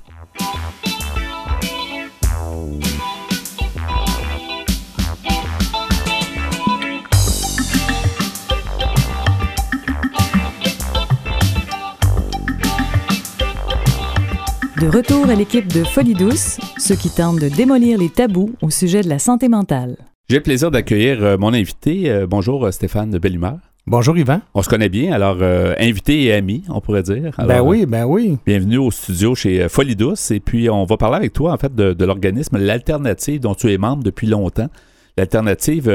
[14.79, 18.69] De retour à l'équipe de Folie Douce, ceux qui tentent de démolir les tabous au
[18.69, 19.97] sujet de la santé mentale.
[20.29, 22.09] J'ai le plaisir d'accueillir euh, mon invité.
[22.09, 23.57] Euh, bonjour euh, Stéphane de Bellumeur.
[23.87, 24.39] Bonjour Yvan.
[24.53, 25.41] On se connaît bien, alors
[25.79, 27.33] invité et ami, on pourrait dire.
[27.45, 28.37] ben oui, ben oui.
[28.45, 30.31] Bienvenue au studio chez Folie Douce.
[30.31, 33.77] Et puis, on va parler avec toi, en fait, de, l'organisme L'Alternative, dont tu es
[33.77, 34.69] membre depuis longtemps.
[35.17, 35.91] L'Alternative,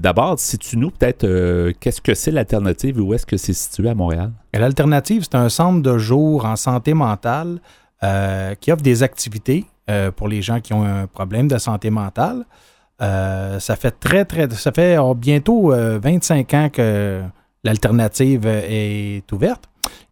[0.00, 3.90] d'abord, si tu nous peut-être qu'est-ce que c'est l'Alternative et où est-ce que c'est situé
[3.90, 4.32] à Montréal?
[4.54, 7.60] L'Alternative, c'est un centre de jour en santé mentale
[8.04, 11.88] euh, qui offre des activités euh, pour les gens qui ont un problème de santé
[11.88, 12.44] mentale.
[13.00, 14.50] Euh, ça fait très, très.
[14.50, 17.22] Ça fait oh, bientôt 25 ans que
[17.64, 19.64] l'alternative est ouverte.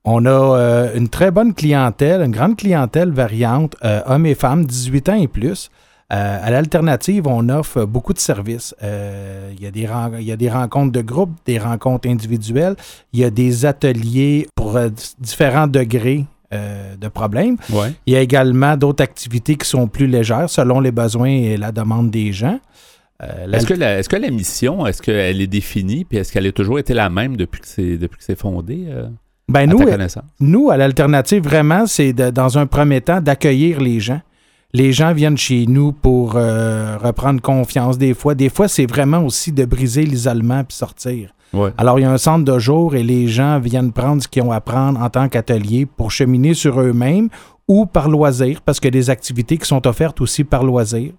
[0.02, 5.16] On a une très bonne clientèle, une grande clientèle variante, hommes et femmes, 18 ans
[5.16, 5.70] et plus.
[6.08, 8.74] à l'alternative, on offre beaucoup de services.
[8.82, 12.76] il, y y a des rencontres de groupe, des rencontres individuelles.
[13.12, 14.78] Il y a des ateliers pour
[15.18, 17.56] différents degrés euh, de problèmes.
[18.06, 21.72] Il y a également d'autres activités qui sont plus légères selon les besoins et la
[21.72, 22.60] demande des gens.
[23.22, 26.78] Euh, est-ce, que que la mission, est-ce qu'elle est définie, puis est-ce qu'elle a toujours
[26.78, 28.84] été la même depuis que c'est, depuis que c'est fondé?
[28.88, 29.08] Euh,
[29.48, 29.80] ben nous,
[30.40, 34.20] nous, à l'alternative, vraiment, c'est dans un premier temps d'accueillir les gens.
[34.74, 38.34] Les gens viennent chez nous pour reprendre confiance des fois.
[38.34, 41.34] Des fois, c'est vraiment aussi de briser l'isolement puis sortir.
[41.78, 44.42] Alors, il y a un centre de jour et les gens viennent prendre ce qu'ils
[44.42, 47.28] ont à prendre en tant qu'atelier pour cheminer sur eux-mêmes
[47.68, 51.12] ou par loisir, parce qu'il y a des activités qui sont offertes aussi par loisir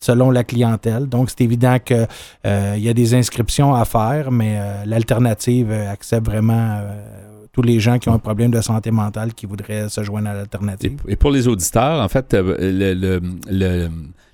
[0.00, 1.08] selon la clientèle.
[1.08, 2.06] Donc, c'est évident qu'il
[2.46, 7.78] euh, y a des inscriptions à faire, mais euh, l'alternative accepte vraiment euh, tous les
[7.78, 11.00] gens qui ont un problème de santé mentale qui voudraient se joindre à l'alternative.
[11.06, 13.88] Et, pour les auditeurs, en fait, le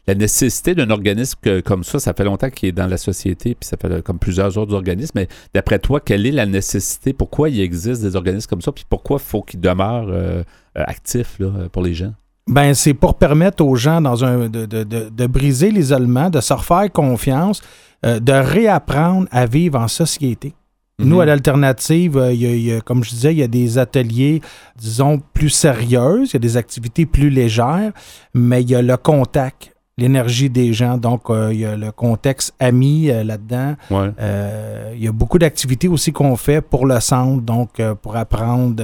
[0.08, 3.68] la nécessité d'un organisme comme ça, ça fait longtemps qu'il est dans la société, puis
[3.68, 5.12] ça fait comme plusieurs autres organismes.
[5.16, 7.12] Mais d'après toi, quelle est la nécessité?
[7.12, 8.72] Pourquoi il existe des organismes comme ça?
[8.72, 10.42] Puis pourquoi il faut qu'ils demeurent euh,
[10.74, 11.38] actifs
[11.72, 12.14] pour les gens?
[12.46, 17.60] Ben, c'est pour permettre aux gens dans un, de, briser l'isolement, de se refaire confiance,
[18.06, 20.54] euh, de réapprendre à vivre en société.
[20.98, 21.20] Nous, mhm.
[21.20, 24.40] à l'alternative, euh, comme je disais, il y a des ateliers,
[24.74, 27.92] disons, plus sérieux, il y a des activités plus légères,
[28.32, 30.96] mais il y a le contact l'énergie des gens.
[30.96, 33.74] Donc, euh, il y a le contexte ami euh, là-dedans.
[33.90, 38.82] Euh, il y a beaucoup d'activités aussi qu'on fait pour le centre, donc pour apprendre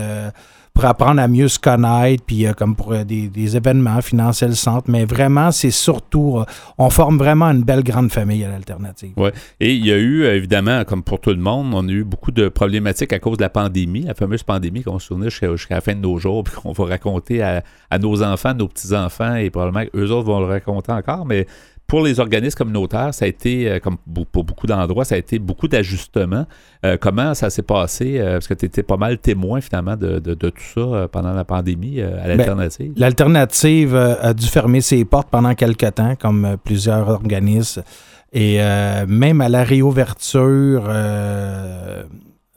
[0.75, 4.91] pour apprendre à mieux se connaître, puis comme pour des, événements, financer le centre.
[4.91, 6.43] Mais vraiment, c'est surtout,
[6.79, 9.13] on forme vraiment une belle grande famille à l'alternative.
[9.17, 9.31] Oui.
[9.61, 12.33] Et il y a eu, évidemment, comme pour tout le monde, on a eu beaucoup
[12.33, 15.81] de problématiques à cause de la pandémie, la fameuse pandémie qu'on se souvient jusqu'à la
[15.81, 17.63] fin de nos jours, puis qu'on va raconter à,
[18.01, 21.25] nos enfants, nos petits-enfants, et probablement qu'eux autres vont le raconter encore.
[21.25, 21.47] Mais
[21.94, 23.98] pour les organismes communautaires, ça a été, euh, comme
[24.33, 26.44] pour beaucoup d'endroits, ça a été beaucoup d'ajustements.
[26.85, 28.18] Euh, comment ça s'est passé?
[28.20, 32.09] parce que tu étais pas mal témoin finalement de, tout ça pendant la pandémie à
[32.09, 32.94] ben, l'alternative?
[32.96, 37.85] l'alternative a dû fermer ses portes pendant quelques temps, comme plusieurs organismes.
[38.33, 38.59] Et
[39.07, 40.90] même à la réouverture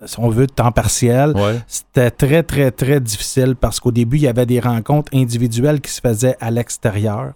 [0.05, 1.33] si on veut, de temps partiel.
[1.67, 5.91] C'était très, très, très difficile parce qu'au début, il y avait des rencontres individuelles qui
[5.91, 7.33] se faisaient à l'extérieur.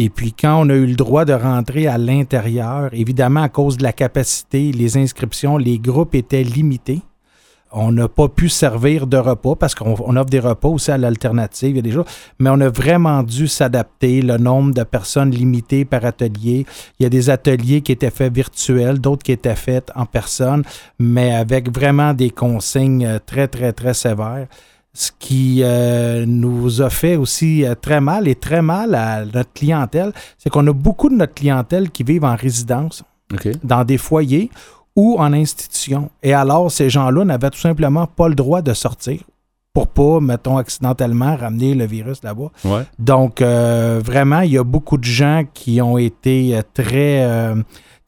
[0.00, 3.78] Et puis, quand on a eu le droit de rentrer à l'intérieur, évidemment, à cause
[3.78, 7.02] de la capacité, les inscriptions, les groupes étaient limités.
[7.72, 11.70] On n'a pas pu servir de repas parce qu'on offre des repas aussi à l'alternative,
[11.70, 12.04] il y a des jours,
[12.38, 16.64] mais on a vraiment dû s'adapter, le nombre de personnes limitées par atelier.
[17.00, 20.62] Il y a des ateliers qui étaient faits virtuels, d'autres qui étaient faits en personne,
[21.00, 24.46] mais avec vraiment des consignes euh, très, très, très sévères.
[24.98, 29.52] Ce qui euh, nous a fait aussi euh, très mal et très mal à notre
[29.52, 33.04] clientèle, c'est qu'on a beaucoup de notre clientèle qui vivent en résidence,
[33.62, 34.50] dans des foyers
[34.96, 36.10] ou en institution.
[36.20, 39.20] Et alors, ces gens-là n'avaient tout simplement pas le droit de sortir
[39.72, 42.50] pour pas, mettons, accidentellement ramener le virus là-bas.
[42.98, 47.54] Donc, euh, vraiment, il y a beaucoup de gens qui ont été très,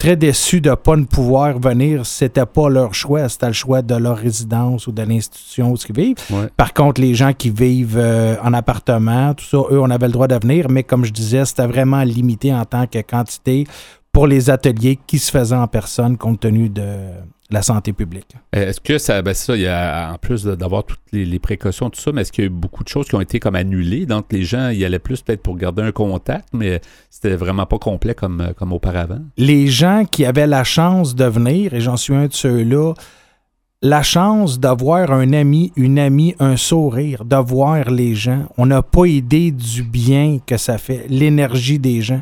[0.01, 2.07] très déçus de ne pas pouvoir venir.
[2.07, 5.95] C'était pas leur choix, c'était le choix de leur résidence ou de l'institution où ils
[5.95, 6.17] vivent.
[6.57, 8.03] Par contre, les gens qui vivent
[8.43, 11.45] en appartement, tout ça, eux, on avait le droit de venir, mais comme je disais,
[11.45, 13.67] c'était vraiment limité en tant que quantité
[14.11, 16.83] pour les ateliers qui se faisaient en personne compte tenu de
[17.51, 18.37] la santé publique.
[18.55, 21.91] Euh, est-ce que ça, ben ça, il y a, en plus d'avoir toutes les, précautions,
[21.91, 23.57] tout ça, mais est-ce qu'il y a eu beaucoup de choses qui ont été comme
[23.57, 24.07] annulées?
[24.07, 27.79] Donc, les gens y allaient plus peut-être pour garder un contact, mais c'était vraiment pas
[27.79, 29.21] complet comme, comme auparavant?
[29.37, 32.95] Les gens qui avaient la chance de venir, et j'en suis un de ceux-là,
[33.83, 38.45] la chance d'avoir un ami, une amie, un sourire, de voir les gens.
[38.59, 42.21] On n'a pas idée du bien que ça fait, l'énergie des gens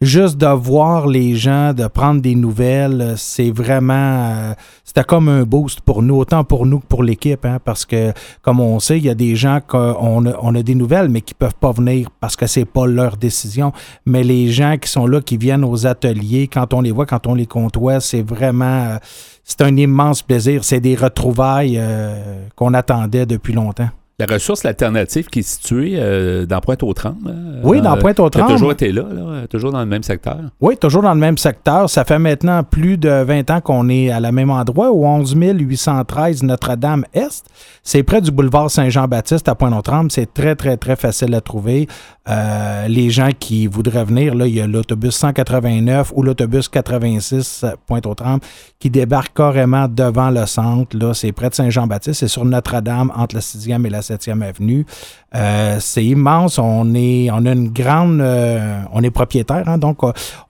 [0.00, 4.54] juste de voir les gens, de prendre des nouvelles, c'est vraiment, euh,
[4.84, 8.12] c'était comme un boost pour nous, autant pour nous que pour l'équipe, hein, parce que,
[8.42, 11.22] comme on sait, il y a des gens qu'on a, on a des nouvelles, mais
[11.22, 13.72] qui peuvent pas venir parce que c'est pas leur décision.
[14.04, 17.26] Mais les gens qui sont là, qui viennent aux ateliers, quand on les voit, quand
[17.26, 18.98] on les côtoie, c'est vraiment, euh,
[19.44, 20.62] c'est un immense plaisir.
[20.64, 23.88] C'est des retrouvailles euh, qu'on attendait depuis longtemps.
[24.18, 27.28] La ressource alternative qui est située euh, dans Pointe-aux-Trembles.
[27.28, 28.50] Hein, oui, dans euh, Pointe-aux-Trembles.
[28.50, 29.04] Toujours été là,
[29.50, 30.38] toujours dans le même secteur.
[30.58, 31.90] Oui, toujours dans le même secteur.
[31.90, 35.34] Ça fait maintenant plus de 20 ans qu'on est à la même endroit, au 11
[35.36, 37.44] 813 Notre-Dame-Est.
[37.82, 40.10] C'est près du boulevard Saint-Jean-Baptiste à Pointe-aux-Trembles.
[40.10, 41.86] C'est très, très, très facile à trouver.
[42.28, 47.66] Euh, les gens qui voudraient venir, là, il y a l'autobus 189 ou l'autobus 86
[47.86, 48.42] Pointe-aux-Trembles
[48.78, 50.96] qui débarque carrément devant le centre.
[50.96, 52.20] Là, c'est près de Saint-Jean-Baptiste.
[52.20, 54.86] C'est sur Notre-Dame, entre la 6e et la 7e avenue.
[55.34, 56.58] Euh, c'est immense.
[56.58, 59.98] On est, on a une grande, euh, on est propriétaire, hein, donc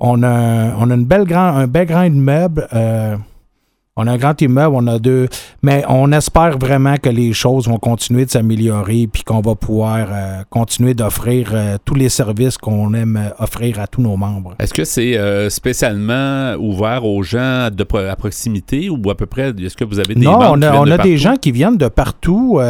[0.01, 2.69] on a, on a une belle grand, un bel grand immeuble.
[3.99, 5.27] On a un grand immeuble, on a deux,
[5.63, 10.09] mais on espère vraiment que les choses vont continuer de s'améliorer puis qu'on va pouvoir
[10.11, 14.55] euh, continuer d'offrir euh, tous les services qu'on aime euh, offrir à tous nos membres.
[14.59, 15.17] Est-ce que c'est
[15.49, 20.15] spécialement ouvert aux gens de, à proximité ou à peu près, est-ce que vous avez
[20.15, 22.61] des Non, on a, on a des gens qui viennent de partout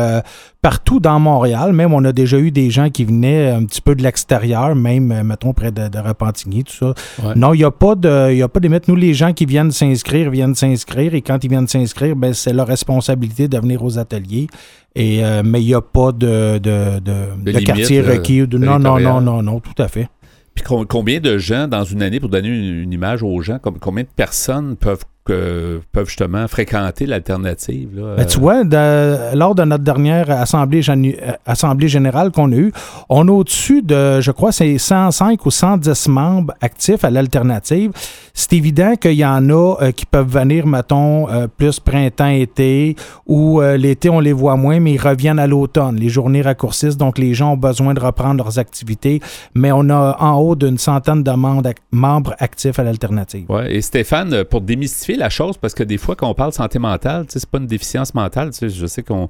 [0.62, 1.72] partout dans Montréal.
[1.72, 5.22] Même, on a déjà eu des gens qui venaient un petit peu de l'extérieur, même,
[5.22, 6.94] mettons, près de, de Repentigny, tout ça.
[7.36, 8.88] Non, il n'y a pas de, il a pas de limite.
[8.88, 11.14] Nous, les gens qui viennent s'inscrire, viennent s'inscrire.
[11.16, 14.48] Et quand ils viennent s'inscrire, ben, c'est leur responsabilité de venir aux ateliers.
[14.94, 18.46] Et, euh, mais il n'y a pas de, de, de, quartier requis.
[18.52, 20.08] non, non, non, non, non, tout à fait.
[20.54, 24.08] Puis combien de gens, dans une année, pour donner une, image aux gens, combien de
[24.14, 27.88] personnes peuvent peuvent justement fréquenter l'alternative.
[28.16, 28.62] Ben, tu vois,
[29.34, 32.72] lors de notre dernière assemblée, euh, assemblée générale qu'on a eue,
[33.08, 37.90] on a au-dessus de, je crois, c'est 105 ou 110 membres actifs à l'alternative.
[38.34, 43.60] C'est évident qu'il y en a euh, qui peuvent venir, mettons, euh, plus printemps-été, ou
[43.60, 45.96] l'été, on les voit moins, mais ils reviennent à l'automne.
[45.96, 49.20] Les journées raccourcissent, donc les gens ont besoin de reprendre leurs activités,
[49.54, 53.46] mais on a en haut d'une centaine de membres actifs à l'alternative.
[53.48, 56.78] Oui, et Stéphane, pour démystifier la chose parce que des fois, quand on parle santé
[56.78, 58.50] mentale, c'est pas une déficience mentale.
[58.60, 59.28] Je sais qu'on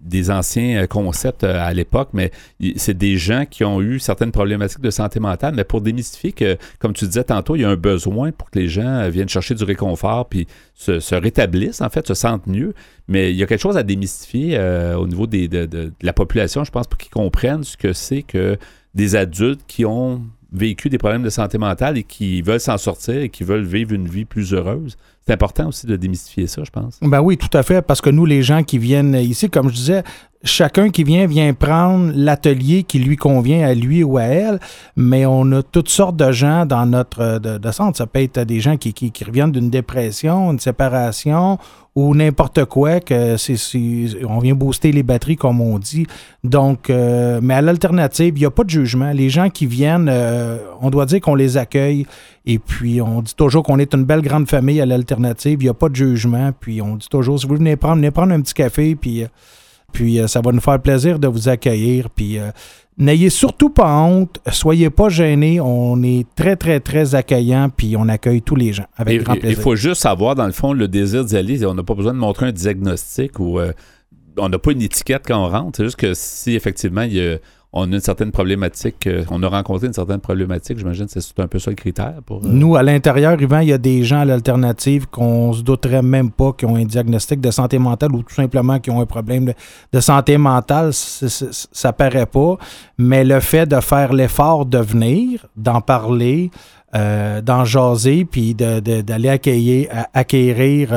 [0.00, 2.32] des anciens euh, concepts euh, à l'époque, mais
[2.76, 5.54] c'est des gens qui ont eu certaines problématiques de santé mentale.
[5.54, 8.58] Mais pour démystifier que, comme tu disais tantôt, il y a un besoin pour que
[8.58, 12.74] les gens euh, viennent chercher du réconfort puis se, rétablissent, en fait, se sentent mieux.
[13.06, 14.58] Mais il y a quelque chose à démystifier
[14.96, 18.56] au niveau de, la population, je pense, pour qu'ils comprennent ce que c'est que
[18.94, 23.16] des adultes qui ont vécu des problèmes de santé mentale et qui veulent s'en sortir
[23.16, 24.96] et qui veulent vivre une vie plus heureuse.
[25.26, 26.98] C'est important aussi de démystifier ça, je pense.
[27.02, 29.74] Ben oui, tout à fait, parce que nous, les gens qui viennent ici, comme je
[29.74, 30.02] disais,
[30.42, 34.60] chacun qui vient vient prendre l'atelier qui lui convient à lui ou à elle,
[34.96, 37.98] mais on a toutes sortes de gens dans notre de, centre.
[37.98, 41.58] Ça peut être des gens qui, qui, reviennent d'une dépression, une séparation
[41.96, 43.56] ou n'importe quoi, que c'est,
[44.26, 46.06] on vient booster les batteries, comme on dit.
[46.44, 49.10] Donc, euh, mais à l'alternative, il n'y a pas de jugement.
[49.12, 52.06] Les gens qui viennent, euh, on doit dire qu'on les accueille.
[52.46, 55.58] Et puis, on dit toujours qu'on est une belle grande famille à l'alternative.
[55.60, 56.52] Il n'y a pas de jugement.
[56.58, 59.24] Puis, on dit toujours, si vous venez prendre, venez prendre un petit café, puis...
[59.24, 59.26] Euh,
[59.92, 62.10] puis ça va nous faire plaisir de vous accueillir.
[62.10, 62.38] Puis
[63.00, 68.06] N'ayez surtout pas honte, soyez pas gênés, on est très, très, très accueillant, puis on
[68.10, 69.58] accueille tous les gens avec grand plaisir.
[69.58, 72.12] Il faut juste savoir, dans le fond, le désir d'y aller, on n'a pas besoin
[72.12, 73.72] de montrer un diagnostic ou euh,
[74.36, 77.26] on n'a pas une étiquette quand on rentre, c'est juste que si effectivement il y
[77.26, 77.38] a
[77.72, 81.46] on a une certaine problématique, euh, on a rencontré une certaine problématique, j'imagine c'est un
[81.46, 82.14] peu ça le critère.
[82.26, 85.62] Pour, euh, Nous, à l'intérieur, Yvan, il y a des gens à l'alternative qu'on se
[85.62, 89.00] douterait même pas qui ont un diagnostic de santé mentale ou tout simplement qui ont
[89.00, 89.52] un problème
[89.92, 92.56] de, santé mentale, ça paraît pas.
[92.98, 96.50] Mais le fait de faire l'effort de venir, d'en parler,
[96.96, 100.92] euh, d'en jaser, puis d'aller accueillir, acquérir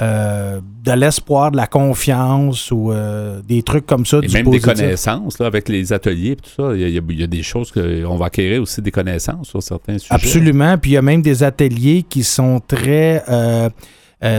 [0.00, 4.20] euh, de l'espoir, de la confiance ou euh, des trucs comme ça.
[4.22, 6.74] Et même des connaissances là, avec les ateliers et tout ça.
[6.74, 10.14] Il y, a, des choses qu'on va acquérir aussi des connaissances sur certains sujets.
[10.14, 10.78] Absolument.
[10.78, 13.68] Puis il y a même des ateliers qui sont très, euh,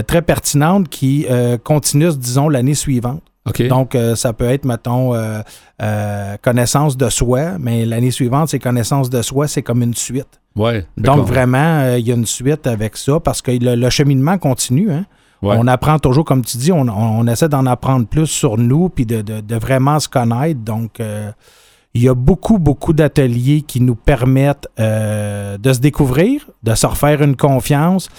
[0.08, 1.28] très pertinentes qui
[1.64, 3.22] continuent, disons, l'année suivante.
[3.68, 5.14] Donc, ça peut être, mettons,
[6.42, 10.40] connaissance de soi, mais l'année suivante, c'est connaissance de soi, c'est comme une suite.
[10.56, 14.92] Ouais, Donc, vraiment, il y a une suite avec ça parce que le cheminement continue.
[14.92, 15.06] Hein?
[15.42, 19.56] On apprend toujours, comme tu dis, on, essaie d'en apprendre plus sur nous, puis de,
[19.56, 20.60] vraiment se connaître.
[20.60, 21.32] Donc, euh,
[21.94, 26.86] il y a beaucoup, beaucoup d'ateliers qui nous permettent euh, de se découvrir, de se
[26.86, 28.10] refaire une confiance,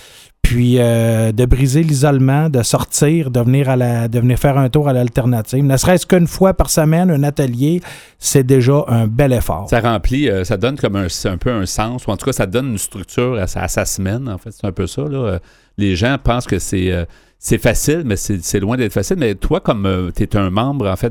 [0.42, 4.68] puis euh, de briser l'isolement, de sortir, de venir, à la, de venir faire un
[4.70, 5.62] tour à l'alternative.
[5.62, 7.80] Ne serait-ce qu'une fois par semaine, un atelier,
[8.18, 9.68] c'est déjà un bel effort.
[9.68, 12.46] Ça remplit, ça donne comme un, un, peu un sens, ou en tout cas, ça
[12.46, 14.50] donne une structure à sa, à sa semaine, en fait.
[14.50, 15.38] C'est un peu ça, là
[15.80, 17.04] les gens pensent que c'est euh,
[17.42, 19.16] c'est facile, mais c'est loin d'être facile.
[19.18, 21.10] Mais toi, comme euh, tu es un membre, en fait,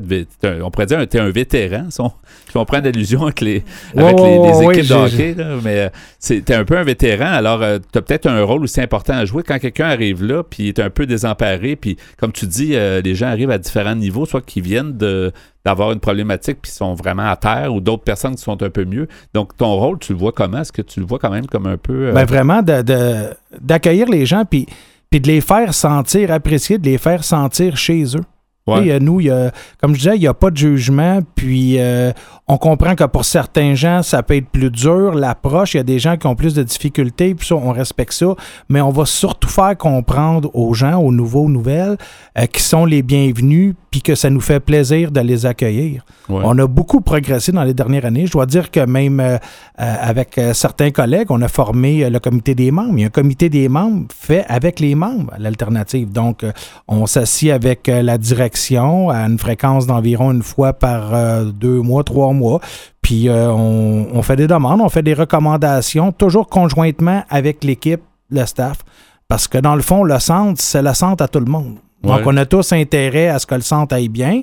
[0.62, 2.00] on pourrait dire que tu es un vétéran, si
[2.54, 3.64] on, prend d'allusion avec les,
[3.96, 5.88] avec les, équipes de hockey, mais euh,
[6.24, 7.60] tu es un peu un vétéran, alors
[7.92, 10.78] tu as peut-être un rôle aussi important à jouer quand quelqu'un arrive là, puis est
[10.78, 14.62] un peu désemparé, puis comme tu dis, les gens arrivent à différents niveaux, soit qu'ils
[14.62, 14.96] viennent
[15.64, 18.84] d'avoir une problématique puis sont vraiment à terre ou d'autres personnes qui sont un peu
[18.84, 19.08] mieux.
[19.34, 20.60] Donc, ton rôle, tu le vois comment?
[20.60, 22.08] Est-ce que tu le vois quand même comme un peu...
[22.08, 24.66] Euh, ben vraiment, d'accueillir de, les gens puis,
[25.10, 28.24] puis de les faire sentir appréciés, de les faire sentir chez eux.
[28.66, 29.00] Ouais.
[29.00, 31.20] nous, y a, comme je disais, il n'y a pas de jugement.
[31.34, 32.12] Puis euh,
[32.46, 35.14] on comprend que pour certains gens, ça peut être plus dur.
[35.14, 37.34] L'approche, il y a des gens qui ont plus de difficultés.
[37.34, 38.34] Puis ça, on respecte ça.
[38.68, 41.96] Mais on va surtout faire comprendre aux gens, aux nouveaux, nouvelles,
[42.38, 46.04] euh, qui sont les bienvenus, puis que ça nous fait plaisir de les accueillir.
[46.28, 48.26] On a beaucoup progressé dans les dernières années.
[48.26, 49.38] Je dois dire que même euh,
[49.76, 52.92] avec certains collègues, on a formé le comité des membres.
[52.94, 56.12] Il y a un comité des membres fait avec les membres, l'alternative.
[56.12, 56.44] Donc,
[56.86, 58.49] on s'assied avec la direction
[59.10, 62.60] à une fréquence d'environ une fois par euh, deux mois, trois mois.
[63.02, 68.46] Puis euh, on, fait des demandes, on fait des recommandations, toujours conjointement avec l'équipe, le
[68.46, 68.78] staff.
[69.28, 71.76] Parce que dans le fond, le centre, c'est le centre à tout le monde.
[72.02, 74.40] Donc, on a tous intérêt à ce que le centre aille bien.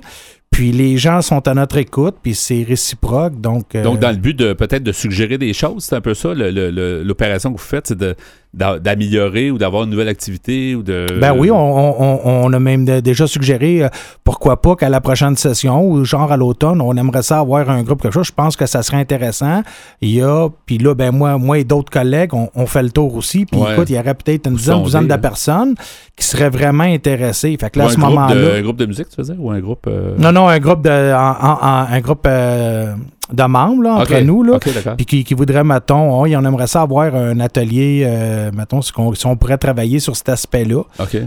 [0.50, 3.40] Puis les gens sont à notre écoute, puis c'est réciproque.
[3.40, 6.14] Donc, euh, donc, dans le but de peut-être de suggérer des choses, c'est un peu
[6.14, 8.16] ça, l'opération que vous faites, c'est
[8.54, 11.06] d'améliorer ou d'avoir une nouvelle activité ou de.
[11.20, 13.88] Ben oui, on, a même déjà suggéré euh,
[14.24, 17.82] pourquoi pas qu'à la prochaine session ou genre à l'automne, on aimerait ça avoir un
[17.82, 18.26] groupe quelque chose.
[18.26, 19.62] Je pense que ça serait intéressant.
[20.00, 23.14] Il y a, puis là, ben moi, moi et d'autres collègues, on, fait le tour
[23.14, 23.44] aussi.
[23.44, 25.74] Puis écoute, il y aurait peut-être une dizaine, douzaine de personnes
[26.16, 27.56] qui seraient vraiment intéressées.
[27.60, 28.56] Fait que là, à ce moment-là.
[28.56, 29.86] Un groupe de musique, tu veux dire, ou un groupe.
[29.86, 32.94] Euh, non, non, un groupe de, un groupe euh,
[33.32, 34.58] de membres là, entre nous, là,
[34.96, 38.92] puis qui, qui voudrait, mettons, on, on aimerait ça avoir un atelier, euh, mettons, si
[39.26, 40.82] on, pourrait travailler sur cet aspect-là.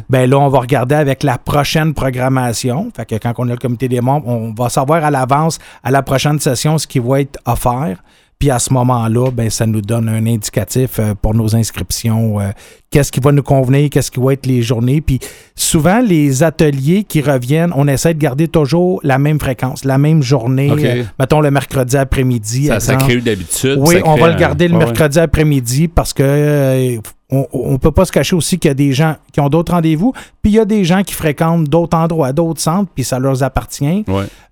[0.09, 2.91] Ben là, on va regarder avec la prochaine programmation.
[2.95, 5.91] Fait que quand on a le comité des membres, on va savoir à l'avance, à
[5.91, 7.97] la prochaine session, ce qui va être offert.
[8.41, 12.39] Puis à ce moment-là, ben, ça nous donne un indicatif euh, pour nos inscriptions.
[12.39, 12.49] Euh,
[12.89, 14.99] qu'est-ce qui va nous convenir, qu'est-ce qui va être les journées.
[14.99, 15.19] Puis
[15.56, 20.23] souvent, les ateliers qui reviennent, on essaie de garder toujours la même fréquence, la même
[20.23, 20.71] journée.
[20.71, 22.65] Euh, mettons le mercredi après-midi.
[22.65, 23.77] Ça, ça crée une habitude.
[23.77, 26.99] Oui, on va le garder le mercredi après-midi parce que
[27.32, 29.72] on ne peut pas se cacher aussi qu'il y a des gens qui ont d'autres
[29.72, 33.20] rendez-vous, puis il y a des gens qui fréquentent d'autres endroits, d'autres centres, puis ça
[33.20, 34.04] leur appartient.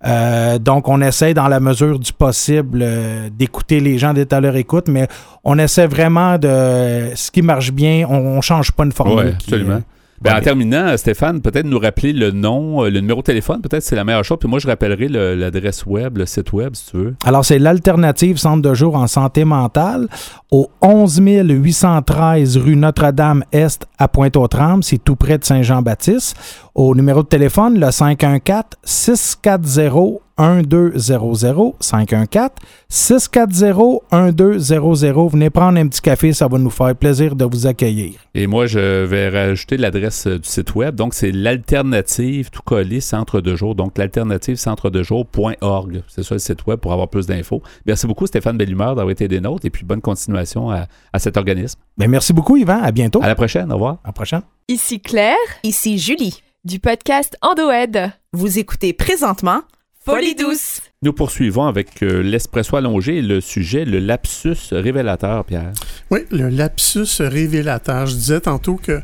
[0.06, 4.40] Euh, donc, on essaie dans la mesure du possible euh, d'écouter les gens, d'être à
[4.40, 5.08] leur écoute, mais
[5.44, 9.26] on essaie vraiment de ce qui marche bien, on ne change pas une formule.
[9.26, 9.82] Oui, absolument.
[10.22, 13.82] Ben, en terminant, Stéphane, peut-être nous rappeler le nom, euh, le numéro de téléphone, peut-être
[13.82, 14.36] c'est la meilleure chose.
[14.38, 17.14] Puis moi, je rappellerai l'adresse web, le site web, si tu veux.
[17.24, 20.08] Alors, c'est l'alternative centre de jour en santé mentale
[20.50, 24.84] au 11 813 rue Notre-Dame-Est à Pointe-aux-Trembles.
[24.84, 26.36] C'est tout près de Saint-Jean-Baptiste.
[26.74, 32.50] Au numéro de téléphone, le 514 640 1200 514
[32.88, 35.26] 640 1200.
[35.28, 38.14] Venez prendre un petit café, ça va nous faire plaisir de vous accueillir.
[38.34, 40.94] Et moi, je vais rajouter l'adresse euh, du site web.
[40.94, 43.74] Donc, c'est l'alternative tout collé centre de jour.
[43.74, 46.02] Donc, l'alternative centre de jour.org.
[46.08, 47.62] C'est ça le site web pour avoir plus d'infos.
[47.86, 50.86] Merci beaucoup, Stéphane Bellumeur, d'avoir été des nôtres et puis bonne continuation à,
[51.18, 51.78] cet organisme.
[51.98, 52.80] Bien, merci beaucoup, Yvan.
[52.82, 53.22] À bientôt.
[53.22, 53.70] À la prochaine.
[53.70, 53.98] Au revoir.
[54.04, 54.42] À la prochaine.
[54.68, 55.36] Ici Claire.
[55.64, 56.42] Ici Julie.
[56.64, 58.12] Du podcast Endoed.
[58.32, 59.62] Vous écoutez présentement
[60.02, 60.80] Folie douce.
[61.02, 65.72] Nous poursuivons avec euh, l'espresso allongé et le sujet, le lapsus révélateur, Pierre.
[66.10, 68.06] Oui, le lapsus révélateur.
[68.06, 69.02] Je disais tantôt que,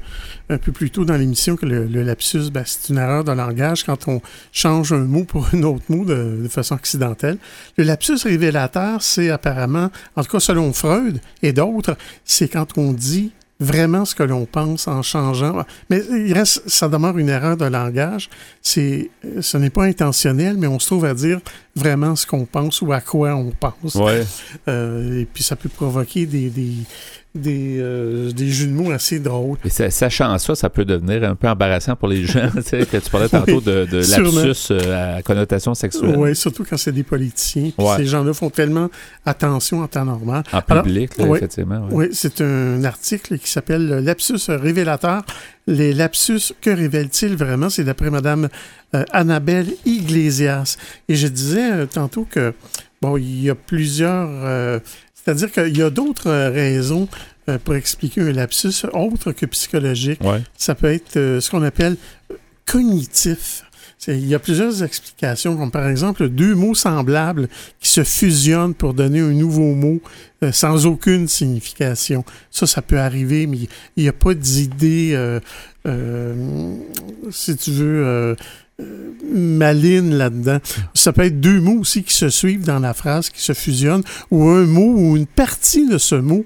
[0.48, 3.84] un peu plus tôt dans l'émission, que le, lapsus, ben, c'est une erreur de langage
[3.84, 4.22] quand on
[4.52, 7.36] change un mot pour un autre mot de, de façon accidentelle.
[7.76, 12.94] Le lapsus révélateur, c'est apparemment, en tout cas selon Freud et d'autres, c'est quand on
[12.94, 15.64] dit vraiment ce que l'on pense en changeant.
[15.88, 18.28] Mais il reste, ça demeure une erreur de langage.
[18.62, 21.40] C'est, ce n'est pas intentionnel, mais on se trouve à dire
[21.74, 23.94] vraiment ce qu'on pense ou à quoi on pense.
[23.94, 24.24] Ouais.
[24.68, 26.74] Euh, et puis ça peut provoquer des, des,
[27.36, 29.58] des, euh, des jeux de mots assez drôles.
[29.64, 32.50] Et sachant ça, ça peut devenir un peu embarrassant pour les gens.
[32.56, 36.16] tu, sais, que tu parlais tantôt de, de lapsus euh, à connotation sexuelle.
[36.16, 37.70] Oui, surtout quand c'est des politiciens.
[37.96, 38.88] Ces gens-là font tellement
[39.24, 40.42] attention en temps normal.
[40.52, 41.86] En public, effectivement.
[41.90, 45.22] Oui, c'est un article qui s'appelle Lapsus révélateur.
[45.66, 47.68] Les lapsus, que révèlent-ils vraiment?
[47.68, 48.48] C'est d'après Mme
[48.94, 50.76] euh, Annabelle Iglesias.
[51.08, 52.54] Et je disais tantôt que,
[53.02, 54.80] bon, il y a plusieurs
[55.26, 57.08] c'est-à-dire qu'il y a d'autres euh, raisons
[57.48, 60.20] euh, pour expliquer un lapsus autre que psychologique.
[60.56, 61.96] Ça peut être euh, ce qu'on appelle
[62.64, 63.64] cognitif.
[64.06, 67.48] Il y a plusieurs explications, comme par exemple deux mots semblables
[67.80, 70.00] qui se fusionnent pour donner un nouveau mot
[70.52, 72.24] sans aucune signification.
[72.52, 73.58] Ça, ça peut arriver, mais
[73.96, 75.18] il n'y a pas d'idée,
[77.30, 78.36] si tu veux,
[79.32, 80.58] maline là-dedans.
[80.94, 84.04] Ça peut être deux mots aussi qui se suivent dans la phrase, qui se fusionnent,
[84.30, 86.44] ou un mot ou une partie de ce mot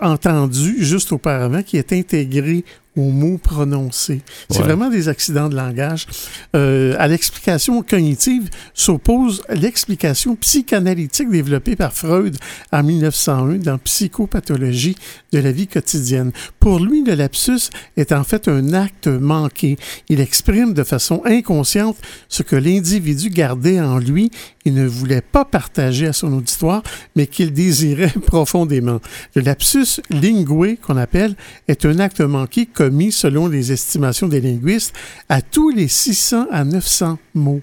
[0.00, 2.64] entendu juste auparavant qui est intégré
[2.96, 4.20] aux mots prononcés.
[4.50, 6.06] C'est vraiment des accidents de langage.
[6.54, 12.36] Euh, à l'explication cognitive s'oppose l'explication psychanalytique développée par Freud
[12.70, 14.96] en 1901 dans Psychopathologie
[15.32, 16.32] de la vie quotidienne.
[16.60, 19.78] Pour lui, le lapsus est en fait un acte manqué.
[20.08, 21.96] Il exprime de façon inconsciente
[22.28, 24.30] ce que l'individu gardait en lui
[24.64, 26.82] et ne voulait pas partager à son auditoire,
[27.16, 29.00] mais qu'il désirait profondément.
[29.34, 31.34] Le lapsus lingué, qu'on appelle,
[31.68, 34.94] est un acte manqué commis, selon les estimations des linguistes,
[35.28, 37.62] à tous les 600 à 900 mots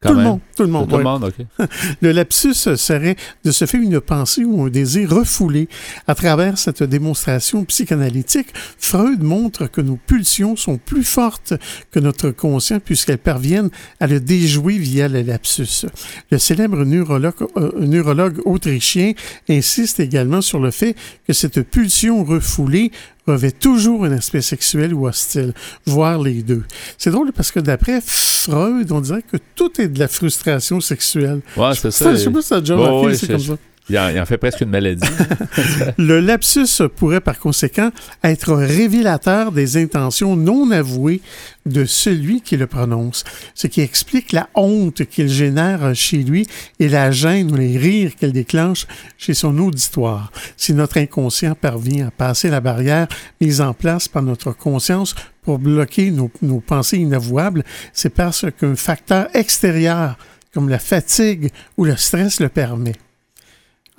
[0.00, 0.40] tout le monde.
[0.56, 0.88] Tout le monde.
[0.88, 1.68] Tout le monde, OK.
[2.00, 5.68] le lapsus serait de se faire une pensée ou un désir refoulé.
[6.06, 8.46] À travers cette démonstration psychanalytique,
[8.78, 11.54] Freud montre que nos pulsions sont plus fortes
[11.90, 15.86] que notre conscient puisqu'elles parviennent à le déjouer via le lapsus.
[16.30, 19.14] Le célèbre neurologue, euh, neurologue autrichien
[19.48, 20.94] insiste également sur le fait
[21.26, 22.92] que cette pulsion refoulée
[23.32, 25.52] revêt toujours un aspect sexuel ou hostile,
[25.86, 26.64] voire les deux.
[26.96, 31.40] C'est drôle parce que d'après Freud, on dirait que tout est de la frustration sexuelle.
[31.56, 32.12] Ouais, c'est ça.
[32.12, 32.76] Je sais pas si ça a déjà
[33.14, 33.56] c'est comme ça.
[33.90, 35.08] Il en, fait presque une maladie.
[35.98, 37.90] le lapsus pourrait par conséquent
[38.22, 41.22] être révélateur des intentions non avouées
[41.64, 43.24] de celui qui le prononce,
[43.54, 46.46] ce qui explique la honte qu'il génère chez lui
[46.78, 48.86] et la gêne ou les rires qu'elle déclenche
[49.16, 50.32] chez son auditoire.
[50.58, 53.08] Si notre inconscient parvient à passer la barrière
[53.40, 57.64] mise en place par notre conscience pour bloquer nos, nos pensées inavouables,
[57.94, 60.18] c'est parce qu'un facteur extérieur
[60.52, 62.94] comme la fatigue ou le stress le permet.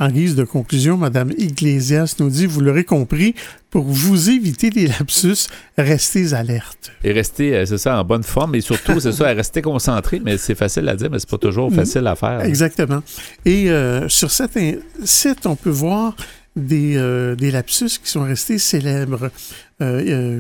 [0.02, 3.36] En guise de conclusion, Mme Iglesias nous dit, vous l'aurez compris,
[3.70, 5.48] pour vous éviter les lapsus,
[5.78, 6.92] restez alerte.
[7.04, 10.38] Et restez, euh, c'est ça, en bonne forme, et surtout, c'est ça, rester concentré, mais
[10.38, 12.42] c'est facile à dire, mais c'est pas toujours facile à faire.
[12.46, 13.04] Exactement.
[13.44, 14.58] Et euh, sur cet
[15.04, 16.16] site, on peut voir
[16.56, 19.30] des, euh, des, lapsus qui sont restés célèbres,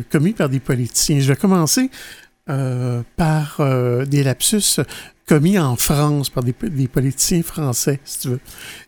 [0.09, 1.19] commis par des politiciens.
[1.19, 1.89] Je vais commencer
[2.45, 3.61] par
[4.07, 4.79] des lapsus
[5.29, 6.53] commis en France par des,
[6.87, 8.39] politiciens français, si tu veux.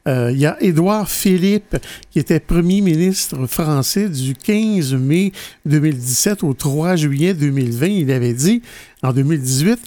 [0.07, 1.77] Euh, il y a Édouard Philippe,
[2.09, 5.33] qui était premier ministre français du 15 mai
[5.67, 7.85] 2017 au 3 juillet 2020.
[7.85, 8.63] Il avait dit,
[9.03, 9.79] en 2018,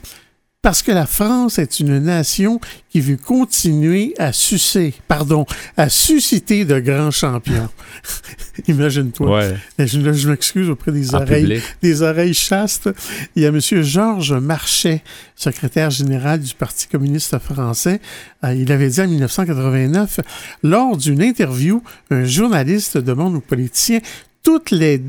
[0.65, 2.59] parce que la France est une nation
[2.89, 5.45] qui veut continuer à sucer, pardon,
[5.77, 7.69] à susciter de grands champions.
[8.69, 9.41] Imagine-toi.
[9.41, 9.57] Ouais.
[9.79, 11.63] Je, je m'excuse auprès des En oreilles, public.
[11.83, 12.89] des oreilles chastes.
[13.37, 13.61] Il y a M.
[13.61, 15.03] Georges Marchais,
[15.37, 18.01] secrétaire général du Parti communiste français.
[18.43, 20.21] Euh, il avait dit en 1989,
[20.63, 24.01] lors d'une interview, un journaliste demande aux politiciens
[24.43, 25.03] toutes les,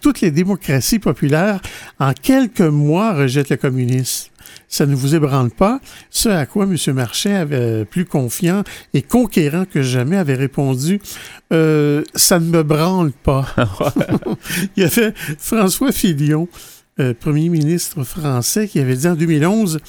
[0.00, 1.60] toutes les démocraties populaires
[1.98, 4.30] en quelques mois rejettent le communisme.
[4.68, 5.80] Ça ne vous ébranle pas.
[6.10, 6.76] Ce à quoi M.
[6.94, 8.64] Marchais, avait, plus confiant
[8.94, 11.00] et conquérant que jamais, avait répondu
[11.52, 13.46] Euh, Ça ne me branle pas.
[14.76, 16.48] Il y avait François Fillon,
[16.98, 19.80] euh, premier ministre français, qui avait dit en 2011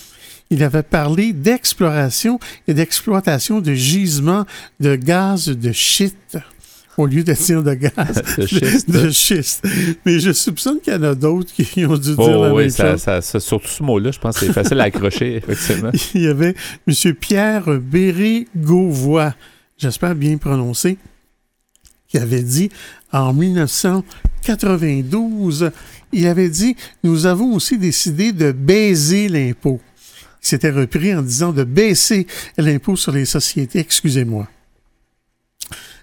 [0.50, 4.46] il avait parlé d'exploration et d'exploitation de gisements
[4.80, 6.38] de gaz de schiste
[6.98, 8.90] au lieu de dire de gaz De schiste.
[8.90, 9.66] de schiste.
[10.06, 12.64] Mais je soupçonne qu'il y en a d'autres qui ont dû dire Oh, la oui,
[12.64, 13.02] même ça, chose.
[13.02, 15.92] ça- ça- surtout ce mot-là, je pense que c'est facile à accrocher, effectivement.
[16.16, 16.56] Il y avait
[16.88, 17.14] M.
[17.14, 19.34] Pierre Béré-Gauvois,
[19.78, 20.98] j'espère bien prononcé,
[22.08, 22.70] qui avait dit
[23.12, 25.72] en 1992,
[26.14, 29.80] il avait dit Nous avons aussi décidé de baiser l'impôt.
[30.42, 32.26] C'était repris en disant de baisser
[32.58, 34.48] l'impôt sur les sociétés, excusez-moi.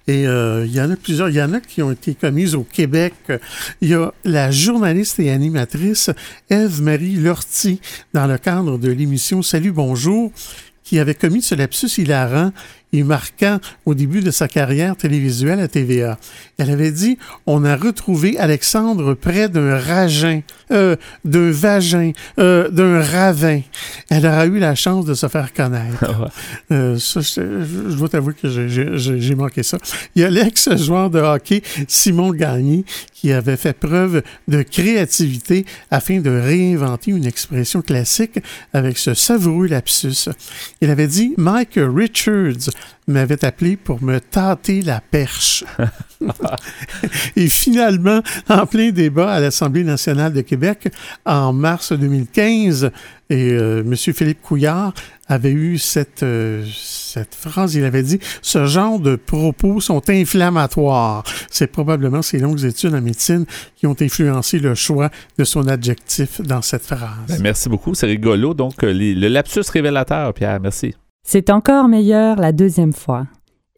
[0.07, 1.31] Et euh, il y en a plusieurs.
[1.31, 3.15] Il y en a qui ont été commises au Québec.
[3.81, 6.11] Il y a la journaliste et animatrice
[6.51, 7.81] Ève-Marie Lortie,
[8.13, 10.31] dans le cadre de l'émission Salut, bonjour,
[10.83, 12.53] qui avait commis ce lapsus hilarant
[12.95, 16.17] et marquant au début de sa carrière télévisuelle à TVA.
[16.59, 20.41] Elle avait dit On a retrouvé Alexandre près d'un ragin,
[20.71, 23.61] euh, d'un vagin, euh, d'un ravin.
[24.11, 26.31] Elle aura eu la chance de se faire connaître.
[26.71, 29.79] Euh, ça, je, dois t'avouer que j'ai manqué ça.
[30.15, 36.21] Il y a l'ex-joueur de hockey Simon Gagné qui avait fait preuve de créativité afin
[36.21, 38.39] de réinventer une expression classique
[38.73, 40.29] avec ce savoureux lapsus.
[40.81, 42.71] Il avait dit Mike Richards
[43.07, 45.65] m'avait appelé pour me tâter la perche.
[47.37, 50.89] Et finalement, en plein débat à l'Assemblée nationale de Québec
[51.27, 52.91] en mars 2015,
[53.31, 53.95] et euh, M.
[53.97, 54.93] Philippe Couillard
[55.29, 61.25] avait eu cette, euh, cette phrase, il avait dit «Ce genre de propos sont inflammatoires».
[61.51, 66.43] C'est probablement ces longues études en médecine qui ont influencé le choix de son adjectif
[66.43, 67.09] dans cette phrase.
[67.29, 68.53] Ben, merci beaucoup, c'est rigolo.
[68.53, 70.95] Donc, euh, les- le lapsus révélateur, Pierre, merci.
[71.27, 73.27] C'est encore meilleur la deuxième fois.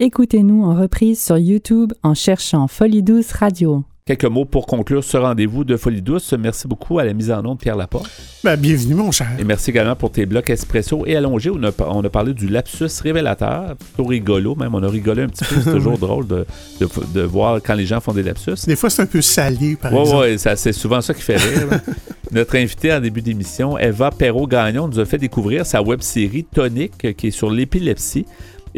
[0.01, 3.85] Écoutez-nous en reprise sur YouTube en cherchant Folie Douce Radio.
[4.09, 6.33] Quelques mots pour conclure ce rendez-vous de Folie Douce.
[6.39, 8.09] Merci beaucoup à la mise en onde de Pierre Laporte.
[8.45, 9.27] Ben, bienvenue, mon cher.
[9.37, 11.51] Et merci également pour tes blocs espresso et allongés.
[11.51, 14.77] On a, on a parlé du lapsus révélateur, plutôt rigolo même.
[14.77, 15.61] On a rigolé un petit peu.
[15.61, 16.47] C'est toujours drôle de,
[16.81, 18.55] de- de voir quand les gens font des lapsus.
[18.69, 20.27] Des fois, c'est un peu salé, par Oui, exemple.
[20.29, 21.81] oui, c'est souvent ça qui fait rire.
[22.31, 27.13] Notre invitée en début d'émission, Eva Perrault-Gagnon, nous a fait découvrir sa web-série Tonique, euh,
[27.13, 28.25] qui est sur l'épilepsie.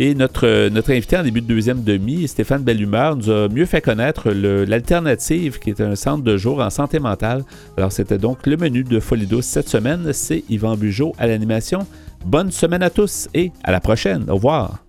[0.01, 3.67] Et notre, euh, notre invité en début de deuxième demi, Stéphane Bellumeur, nous a mieux
[3.67, 7.45] fait connaître l'Alternative, qui est un centre de jour en santé mentale.
[7.77, 10.13] Alors, c'était donc le menu de Folie Douce cette semaine.
[10.13, 11.85] C'est Yvan Bugeaud à l'animation.
[12.25, 14.25] Bonne semaine à tous et à la prochaine.
[14.29, 14.88] Au revoir.